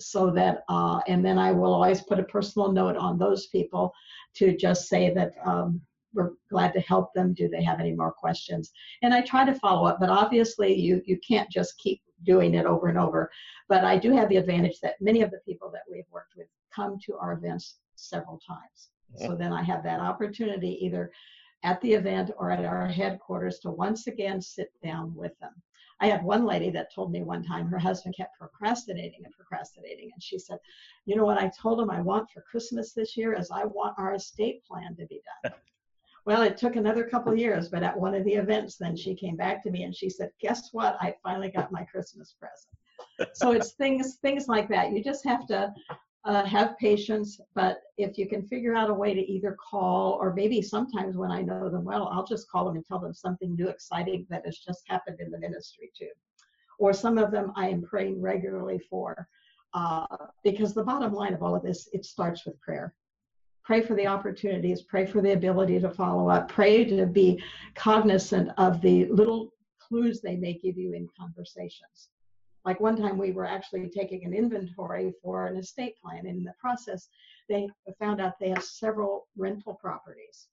so 0.00 0.30
that, 0.30 0.64
uh, 0.68 1.00
and 1.06 1.24
then 1.24 1.38
I 1.38 1.52
will 1.52 1.72
always 1.72 2.02
put 2.02 2.18
a 2.18 2.24
personal 2.24 2.72
note 2.72 2.96
on 2.96 3.18
those 3.18 3.46
people 3.46 3.92
to 4.34 4.56
just 4.56 4.88
say 4.88 5.12
that 5.14 5.32
um, 5.44 5.80
we're 6.14 6.32
glad 6.50 6.72
to 6.72 6.80
help 6.80 7.12
them. 7.14 7.34
Do 7.34 7.48
they 7.48 7.62
have 7.62 7.80
any 7.80 7.92
more 7.92 8.12
questions? 8.12 8.72
And 9.02 9.14
I 9.14 9.20
try 9.22 9.44
to 9.44 9.54
follow 9.54 9.86
up, 9.86 9.98
but 10.00 10.10
obviously 10.10 10.74
you, 10.74 11.02
you 11.04 11.18
can't 11.26 11.50
just 11.50 11.78
keep 11.78 12.00
doing 12.24 12.54
it 12.54 12.66
over 12.66 12.88
and 12.88 12.98
over. 12.98 13.30
But 13.68 13.84
I 13.84 13.96
do 13.96 14.12
have 14.12 14.28
the 14.28 14.36
advantage 14.36 14.80
that 14.80 15.00
many 15.00 15.22
of 15.22 15.30
the 15.30 15.40
people 15.46 15.70
that 15.72 15.82
we've 15.90 16.04
worked 16.10 16.34
with 16.36 16.48
come 16.74 16.98
to 17.06 17.16
our 17.16 17.32
events 17.32 17.76
several 17.94 18.40
times. 18.46 18.88
Yeah. 19.16 19.28
So 19.28 19.36
then 19.36 19.52
I 19.52 19.62
have 19.62 19.82
that 19.84 20.00
opportunity 20.00 20.78
either 20.84 21.12
at 21.62 21.80
the 21.80 21.92
event 21.92 22.30
or 22.38 22.50
at 22.50 22.64
our 22.64 22.86
headquarters 22.86 23.58
to 23.60 23.70
once 23.70 24.06
again 24.06 24.40
sit 24.40 24.72
down 24.82 25.14
with 25.14 25.38
them. 25.40 25.52
I 26.00 26.06
had 26.06 26.24
one 26.24 26.46
lady 26.46 26.70
that 26.70 26.92
told 26.94 27.12
me 27.12 27.22
one 27.22 27.42
time 27.42 27.66
her 27.66 27.78
husband 27.78 28.14
kept 28.16 28.38
procrastinating 28.38 29.20
and 29.24 29.34
procrastinating. 29.34 30.10
And 30.12 30.22
she 30.22 30.38
said, 30.38 30.58
You 31.04 31.16
know 31.16 31.24
what 31.24 31.38
I 31.38 31.50
told 31.60 31.80
him 31.80 31.90
I 31.90 32.00
want 32.00 32.30
for 32.30 32.40
Christmas 32.42 32.92
this 32.92 33.16
year 33.16 33.34
is 33.34 33.50
I 33.50 33.64
want 33.64 33.98
our 33.98 34.14
estate 34.14 34.64
plan 34.64 34.96
to 34.96 35.06
be 35.06 35.20
done. 35.42 35.52
well, 36.24 36.42
it 36.42 36.56
took 36.56 36.76
another 36.76 37.04
couple 37.04 37.34
years, 37.34 37.68
but 37.68 37.82
at 37.82 37.98
one 37.98 38.14
of 38.14 38.24
the 38.24 38.34
events, 38.34 38.76
then 38.76 38.96
she 38.96 39.14
came 39.14 39.36
back 39.36 39.62
to 39.64 39.70
me 39.70 39.82
and 39.82 39.94
she 39.94 40.08
said, 40.08 40.30
Guess 40.40 40.70
what? 40.72 40.96
I 41.00 41.14
finally 41.22 41.50
got 41.50 41.70
my 41.72 41.84
Christmas 41.84 42.34
present. 42.38 43.34
so 43.36 43.52
it's 43.52 43.72
things 43.72 44.16
things 44.16 44.48
like 44.48 44.68
that. 44.68 44.92
You 44.92 45.04
just 45.04 45.24
have 45.24 45.46
to 45.48 45.72
uh, 46.24 46.44
have 46.44 46.76
patience, 46.78 47.40
but 47.54 47.78
if 47.96 48.18
you 48.18 48.28
can 48.28 48.46
figure 48.46 48.74
out 48.74 48.90
a 48.90 48.94
way 48.94 49.14
to 49.14 49.20
either 49.20 49.56
call 49.70 50.18
or 50.20 50.34
maybe 50.34 50.60
sometimes 50.60 51.16
when 51.16 51.30
I 51.30 51.40
know 51.40 51.70
them 51.70 51.84
well, 51.84 52.08
I'll 52.12 52.26
just 52.26 52.50
call 52.50 52.66
them 52.66 52.76
and 52.76 52.84
tell 52.84 52.98
them 52.98 53.14
something 53.14 53.54
new, 53.54 53.68
exciting 53.68 54.26
that 54.28 54.44
has 54.44 54.58
just 54.58 54.82
happened 54.86 55.20
in 55.20 55.30
the 55.30 55.38
ministry 55.38 55.90
too. 55.96 56.10
Or 56.78 56.92
some 56.92 57.16
of 57.16 57.30
them 57.30 57.52
I 57.56 57.68
am 57.68 57.82
praying 57.82 58.20
regularly 58.20 58.78
for. 58.78 59.28
Uh, 59.72 60.06
because 60.42 60.74
the 60.74 60.84
bottom 60.84 61.12
line 61.12 61.32
of 61.32 61.42
all 61.42 61.54
of 61.54 61.62
this, 61.62 61.88
it 61.92 62.04
starts 62.04 62.44
with 62.44 62.60
prayer. 62.60 62.94
Pray 63.64 63.80
for 63.80 63.94
the 63.94 64.06
opportunities, 64.06 64.82
pray 64.82 65.06
for 65.06 65.22
the 65.22 65.32
ability 65.32 65.78
to 65.80 65.90
follow 65.90 66.28
up, 66.28 66.48
pray 66.48 66.84
to 66.84 67.06
be 67.06 67.42
cognizant 67.76 68.50
of 68.58 68.80
the 68.80 69.06
little 69.06 69.52
clues 69.78 70.20
they 70.20 70.36
may 70.36 70.54
give 70.54 70.76
you 70.76 70.92
in 70.92 71.08
conversations 71.18 72.10
like 72.64 72.80
one 72.80 72.96
time 72.96 73.16
we 73.16 73.32
were 73.32 73.46
actually 73.46 73.88
taking 73.88 74.24
an 74.24 74.34
inventory 74.34 75.12
for 75.22 75.46
an 75.46 75.56
estate 75.56 75.94
plan. 76.02 76.26
In 76.26 76.44
the 76.44 76.52
process, 76.60 77.08
they 77.48 77.68
found 77.98 78.20
out 78.20 78.34
they 78.38 78.50
have 78.50 78.64
several 78.64 79.28
rental 79.36 79.74
properties. 79.74 80.48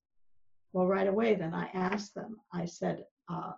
Well, 0.73 0.87
right 0.87 1.07
away, 1.07 1.35
then 1.35 1.53
I 1.53 1.69
asked 1.73 2.15
them, 2.15 2.37
I 2.53 2.65
said, 2.65 3.05
uh, 3.29 3.51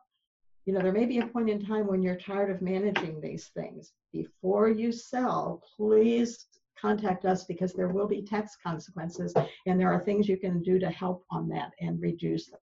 you 0.66 0.74
know, 0.74 0.82
there 0.82 0.92
may 0.92 1.06
be 1.06 1.20
a 1.20 1.26
point 1.26 1.50
in 1.50 1.66
time 1.66 1.88
when 1.88 2.02
you're 2.02 2.16
tired 2.16 2.52
of 2.52 2.62
managing 2.62 3.20
these 3.22 3.48
things. 3.56 3.94
Before 4.14 4.70
you 4.70 4.92
sell, 4.92 5.64
please 5.76 6.46
contact 6.80 7.26
us 7.26 7.44
because 7.46 7.74
there 7.74 7.90
will 7.90 8.08
be 8.08 8.22
tax 8.22 8.56
consequences 8.64 9.34
and 9.66 9.80
there 9.80 9.92
are 9.92 10.04
things 10.04 10.28
you 10.28 10.38
can 10.38 10.62
do 10.62 10.80
to 10.80 10.90
help 10.90 11.26
on 11.32 11.50
that 11.50 11.72
and 11.82 12.02
reduce 12.02 12.48
that. 12.48 12.60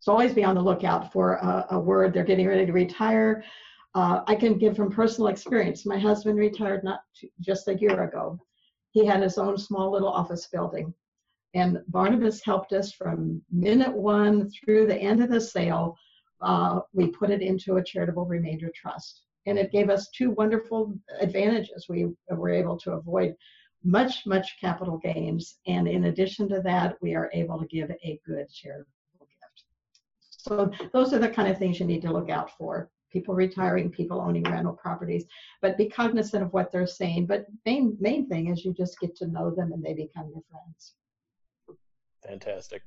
So 0.00 0.12
always 0.12 0.32
be 0.32 0.44
on 0.44 0.54
the 0.54 0.62
lookout 0.62 1.12
for 1.12 1.34
a, 1.34 1.66
a 1.72 1.78
word. 1.78 2.14
They're 2.14 2.24
getting 2.24 2.48
ready 2.48 2.64
to 2.64 2.72
retire. 2.72 3.44
Uh, 3.94 4.20
I 4.26 4.36
can 4.36 4.56
give 4.56 4.76
from 4.76 4.90
personal 4.90 5.28
experience. 5.28 5.84
My 5.84 5.98
husband 5.98 6.38
retired 6.38 6.84
not 6.84 7.00
just 7.40 7.68
a 7.68 7.74
year 7.74 8.04
ago. 8.04 8.38
He 8.92 9.04
had 9.04 9.22
his 9.22 9.38
own 9.38 9.58
small 9.58 9.90
little 9.90 10.08
office 10.08 10.46
building. 10.46 10.94
And 11.54 11.82
Barnabas 11.88 12.44
helped 12.44 12.72
us 12.72 12.92
from 12.92 13.42
minute 13.50 13.92
one 13.92 14.48
through 14.50 14.86
the 14.86 14.96
end 14.96 15.22
of 15.22 15.30
the 15.30 15.40
sale. 15.40 15.96
Uh, 16.40 16.80
we 16.92 17.08
put 17.08 17.30
it 17.30 17.42
into 17.42 17.76
a 17.76 17.84
charitable 17.84 18.26
remainder 18.26 18.70
trust. 18.74 19.22
And 19.46 19.58
it 19.58 19.72
gave 19.72 19.90
us 19.90 20.08
two 20.10 20.30
wonderful 20.32 20.94
advantages. 21.20 21.86
We 21.88 22.08
were 22.28 22.50
able 22.50 22.78
to 22.78 22.92
avoid 22.92 23.34
much, 23.82 24.24
much 24.26 24.56
capital 24.60 24.98
gains. 24.98 25.58
And 25.66 25.88
in 25.88 26.04
addition 26.04 26.48
to 26.50 26.60
that, 26.62 26.96
we 27.00 27.16
are 27.16 27.30
able 27.32 27.58
to 27.58 27.66
give 27.66 27.90
a 27.90 28.20
good 28.24 28.48
charitable 28.50 28.86
gift. 29.18 29.64
So 30.20 30.70
those 30.92 31.12
are 31.12 31.18
the 31.18 31.28
kind 31.28 31.48
of 31.48 31.58
things 31.58 31.80
you 31.80 31.86
need 31.86 32.02
to 32.02 32.12
look 32.12 32.30
out 32.30 32.56
for 32.56 32.90
people 33.10 33.34
retiring, 33.34 33.90
people 33.90 34.20
owning 34.20 34.44
rental 34.44 34.72
properties, 34.72 35.24
but 35.62 35.76
be 35.76 35.88
cognizant 35.88 36.42
of 36.42 36.52
what 36.52 36.70
they're 36.70 36.86
saying. 36.86 37.26
But 37.26 37.46
main 37.66 37.96
main 38.00 38.28
thing 38.28 38.48
is 38.48 38.64
you 38.64 38.72
just 38.72 38.98
get 39.00 39.16
to 39.16 39.26
know 39.26 39.50
them 39.50 39.72
and 39.72 39.82
they 39.82 39.94
become 39.94 40.30
your 40.32 40.42
friends. 40.50 40.94
Fantastic, 42.26 42.82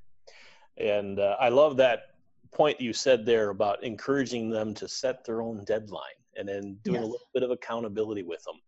and 0.77 1.19
uh, 1.19 1.37
I 1.39 1.49
love 1.49 1.77
that 1.77 2.13
point 2.53 2.79
you 2.79 2.93
said 2.93 3.25
there 3.25 3.49
about 3.49 3.83
encouraging 3.83 4.49
them 4.49 4.73
to 4.75 4.87
set 4.87 5.25
their 5.25 5.41
own 5.41 5.63
deadline 5.65 6.01
and 6.37 6.47
then 6.47 6.77
doing 6.83 6.95
yes. 6.95 7.03
a 7.03 7.07
little 7.07 7.27
bit 7.33 7.43
of 7.43 7.51
accountability 7.51 8.23
with 8.23 8.43
them. 8.43 8.59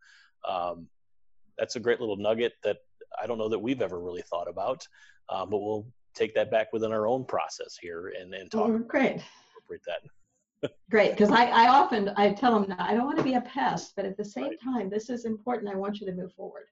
Um, 0.48 0.88
that's 1.58 1.76
a 1.76 1.80
great 1.80 2.00
little 2.00 2.18
nugget 2.18 2.54
that 2.64 2.78
I 3.22 3.28
don't 3.28 3.38
know 3.38 3.50
that 3.50 3.60
we've 3.60 3.82
ever 3.82 4.00
really 4.00 4.24
thought 4.24 4.48
about, 4.50 4.86
uh, 5.30 5.46
but 5.46 5.60
we'll 5.60 5.88
take 6.14 6.34
that 6.36 6.52
back 6.52 6.74
within 6.74 6.92
our 6.92 7.08
own 7.08 7.26
process 7.26 7.78
here 7.80 8.14
and, 8.20 8.34
and 8.34 8.52
talk. 8.52 8.70
Oh, 8.70 8.78
great. 8.80 9.22
Incorporate 9.56 9.82
that. 9.88 10.02
Great, 10.90 11.12
because 11.12 11.32
I, 11.32 11.46
I 11.46 11.68
often 11.70 12.12
I 12.16 12.32
tell 12.32 12.60
them 12.60 12.74
I 12.80 12.94
don't 12.94 13.06
want 13.06 13.18
to 13.18 13.24
be 13.24 13.36
a 13.36 13.42
pest, 13.42 13.94
but 13.96 14.06
at 14.06 14.18
the 14.18 14.26
same 14.26 14.46
right. 14.46 14.62
time, 14.64 14.90
this 14.90 15.10
is 15.10 15.26
important. 15.26 15.72
I 15.72 15.76
want 15.76 16.00
you 16.00 16.08
to 16.08 16.14
move 16.14 16.34
forward. 16.34 16.66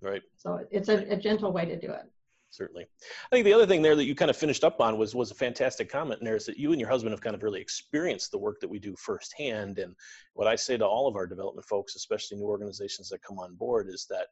Right. 0.00 0.22
So 0.36 0.60
it's 0.70 0.88
a, 0.88 0.98
a 1.12 1.16
gentle 1.16 1.52
way 1.52 1.64
to 1.64 1.78
do 1.78 1.90
it. 1.90 2.10
Certainly. 2.50 2.86
I 3.30 3.36
think 3.36 3.44
the 3.44 3.52
other 3.52 3.66
thing 3.66 3.82
there 3.82 3.94
that 3.94 4.06
you 4.06 4.14
kind 4.14 4.30
of 4.30 4.36
finished 4.36 4.64
up 4.64 4.80
on 4.80 4.96
was 4.96 5.14
was 5.14 5.30
a 5.30 5.34
fantastic 5.34 5.90
comment 5.90 6.20
there 6.22 6.36
is 6.36 6.46
that 6.46 6.56
you 6.56 6.72
and 6.72 6.80
your 6.80 6.88
husband 6.88 7.12
have 7.12 7.20
kind 7.20 7.36
of 7.36 7.42
really 7.42 7.60
experienced 7.60 8.30
the 8.30 8.38
work 8.38 8.60
that 8.60 8.68
we 8.68 8.78
do 8.78 8.94
firsthand. 8.96 9.78
And 9.78 9.94
what 10.32 10.48
I 10.48 10.56
say 10.56 10.78
to 10.78 10.86
all 10.86 11.06
of 11.06 11.16
our 11.16 11.26
development 11.26 11.66
folks, 11.66 11.94
especially 11.94 12.38
new 12.38 12.46
organizations 12.46 13.10
that 13.10 13.22
come 13.22 13.38
on 13.38 13.54
board, 13.54 13.88
is 13.88 14.06
that 14.08 14.28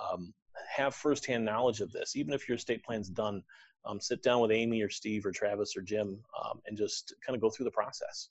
um, 0.00 0.32
have 0.68 0.94
firsthand 0.94 1.44
knowledge 1.44 1.80
of 1.80 1.90
this. 1.90 2.14
Even 2.14 2.32
if 2.32 2.48
your 2.48 2.56
estate 2.56 2.84
plan's 2.84 3.08
done, 3.08 3.42
um, 3.84 4.00
sit 4.00 4.22
down 4.22 4.40
with 4.40 4.52
Amy 4.52 4.80
or 4.82 4.90
Steve 4.90 5.26
or 5.26 5.32
Travis 5.32 5.76
or 5.76 5.82
Jim 5.82 6.20
um, 6.44 6.60
and 6.66 6.78
just 6.78 7.14
kind 7.26 7.34
of 7.34 7.42
go 7.42 7.50
through 7.50 7.64
the 7.64 7.70
process 7.70 8.28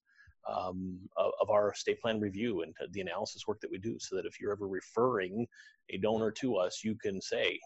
um, 0.48 1.00
of, 1.18 1.50
our 1.50 1.72
estate 1.72 2.02
plan 2.02 2.20
review 2.20 2.62
and 2.62 2.74
the 2.92 3.02
analysis 3.02 3.48
work 3.48 3.60
that 3.62 3.72
we 3.72 3.78
do 3.78 3.98
so 4.00 4.16
that 4.16 4.26
if 4.26 4.40
you're 4.40 4.52
ever 4.52 4.68
referring 4.68 5.48
a 5.90 5.98
donor 5.98 6.32
to 6.32 6.56
us, 6.56 6.82
you 6.84 6.96
can 6.96 7.22
say, 7.22 7.60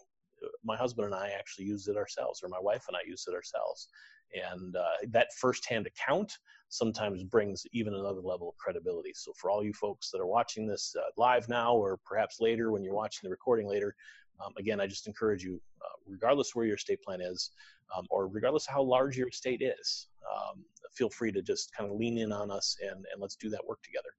my 0.64 0.76
husband 0.76 1.06
and 1.06 1.14
I 1.14 1.32
actually 1.38 1.66
used 1.66 1.88
it 1.88 1.96
ourselves, 1.96 2.42
or 2.42 2.48
my 2.48 2.60
wife 2.60 2.84
and 2.88 2.96
I 2.96 3.00
used 3.06 3.28
it 3.28 3.34
ourselves. 3.34 3.88
And 4.34 4.76
uh, 4.76 5.06
that 5.08 5.28
firsthand 5.38 5.86
account 5.86 6.38
sometimes 6.68 7.24
brings 7.24 7.66
even 7.72 7.94
another 7.94 8.20
level 8.20 8.48
of 8.48 8.56
credibility. 8.56 9.12
So, 9.14 9.32
for 9.36 9.50
all 9.50 9.64
you 9.64 9.72
folks 9.72 10.10
that 10.10 10.20
are 10.20 10.26
watching 10.26 10.66
this 10.66 10.94
uh, 10.96 11.10
live 11.16 11.48
now, 11.48 11.74
or 11.74 11.98
perhaps 12.04 12.40
later 12.40 12.70
when 12.70 12.84
you're 12.84 12.94
watching 12.94 13.20
the 13.24 13.30
recording 13.30 13.66
later, 13.66 13.94
Um, 14.44 14.52
again, 14.58 14.80
I 14.80 14.86
just 14.86 15.06
encourage 15.06 15.44
you, 15.44 15.60
uh, 15.82 15.96
regardless 16.06 16.54
where 16.54 16.66
your 16.66 16.76
estate 16.76 17.02
plan 17.02 17.20
is, 17.20 17.50
um, 17.96 18.06
or 18.10 18.28
regardless 18.28 18.66
how 18.66 18.82
large 18.82 19.16
your 19.16 19.28
estate 19.28 19.62
is, 19.62 20.08
um, 20.30 20.64
feel 20.92 21.10
free 21.10 21.32
to 21.32 21.42
just 21.42 21.74
kind 21.74 21.90
of 21.90 21.96
lean 21.96 22.18
in 22.18 22.32
on 22.32 22.50
us 22.50 22.76
and, 22.82 23.04
and 23.12 23.20
let's 23.20 23.36
do 23.36 23.50
that 23.50 23.64
work 23.66 23.82
together. 23.82 24.10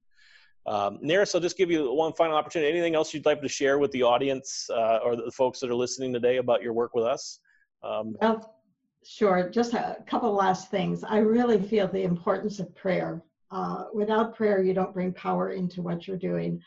Um, 0.64 0.98
Neris, 1.04 1.34
I'll 1.34 1.40
just 1.40 1.56
give 1.56 1.70
you 1.70 1.92
one 1.92 2.12
final 2.12 2.36
opportunity. 2.36 2.70
Anything 2.70 2.94
else 2.94 3.12
you'd 3.12 3.26
like 3.26 3.42
to 3.42 3.48
share 3.48 3.78
with 3.78 3.90
the 3.90 4.04
audience 4.04 4.70
uh, 4.70 4.98
or 5.04 5.16
the 5.16 5.30
folks 5.32 5.58
that 5.60 5.70
are 5.70 5.74
listening 5.74 6.12
today 6.12 6.36
about 6.36 6.62
your 6.62 6.72
work 6.72 6.94
with 6.94 7.04
us? 7.04 7.40
Um, 7.82 8.14
well, 8.20 8.54
sure. 9.04 9.50
Just 9.50 9.74
a 9.74 9.96
couple 10.06 10.32
last 10.32 10.70
things. 10.70 11.02
I 11.02 11.18
really 11.18 11.60
feel 11.60 11.88
the 11.88 12.04
importance 12.04 12.60
of 12.60 12.74
prayer. 12.76 13.22
Uh, 13.50 13.84
without 13.92 14.36
prayer, 14.36 14.62
you 14.62 14.72
don't 14.72 14.94
bring 14.94 15.12
power 15.12 15.50
into 15.50 15.82
what 15.82 16.06
you're 16.06 16.16
doing. 16.16 16.62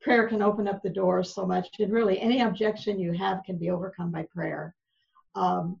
Prayer 0.00 0.28
can 0.28 0.42
open 0.42 0.68
up 0.68 0.82
the 0.82 0.90
door 0.90 1.22
so 1.24 1.46
much, 1.46 1.68
and 1.80 1.92
really 1.92 2.20
any 2.20 2.40
objection 2.40 2.98
you 2.98 3.12
have 3.12 3.42
can 3.44 3.58
be 3.58 3.70
overcome 3.70 4.10
by 4.10 4.26
prayer. 4.34 4.74
Um, 5.34 5.80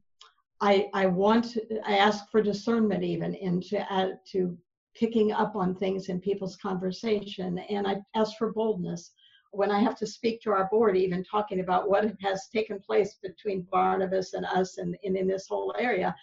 I, 0.60 0.88
I 0.92 1.06
want, 1.06 1.56
I 1.86 1.98
ask 1.98 2.28
for 2.30 2.42
discernment 2.42 3.04
even 3.04 3.34
into 3.34 3.90
add 3.92 4.18
to 4.32 4.58
picking 4.96 5.32
up 5.32 5.54
on 5.54 5.74
things 5.74 6.08
in 6.08 6.20
people's 6.20 6.56
conversation. 6.56 7.58
And 7.70 7.86
I 7.86 7.98
ask 8.16 8.36
for 8.36 8.52
boldness 8.52 9.12
when 9.52 9.70
I 9.70 9.78
have 9.80 9.96
to 9.98 10.06
speak 10.06 10.42
to 10.42 10.50
our 10.50 10.68
board, 10.70 10.96
even 10.96 11.24
talking 11.24 11.60
about 11.60 11.88
what 11.88 12.12
has 12.20 12.48
taken 12.48 12.80
place 12.80 13.18
between 13.22 13.66
Barnabas 13.70 14.34
and 14.34 14.44
us 14.44 14.78
and, 14.78 14.96
and 15.04 15.16
in 15.16 15.28
this 15.28 15.46
whole 15.48 15.74
area. 15.78 16.14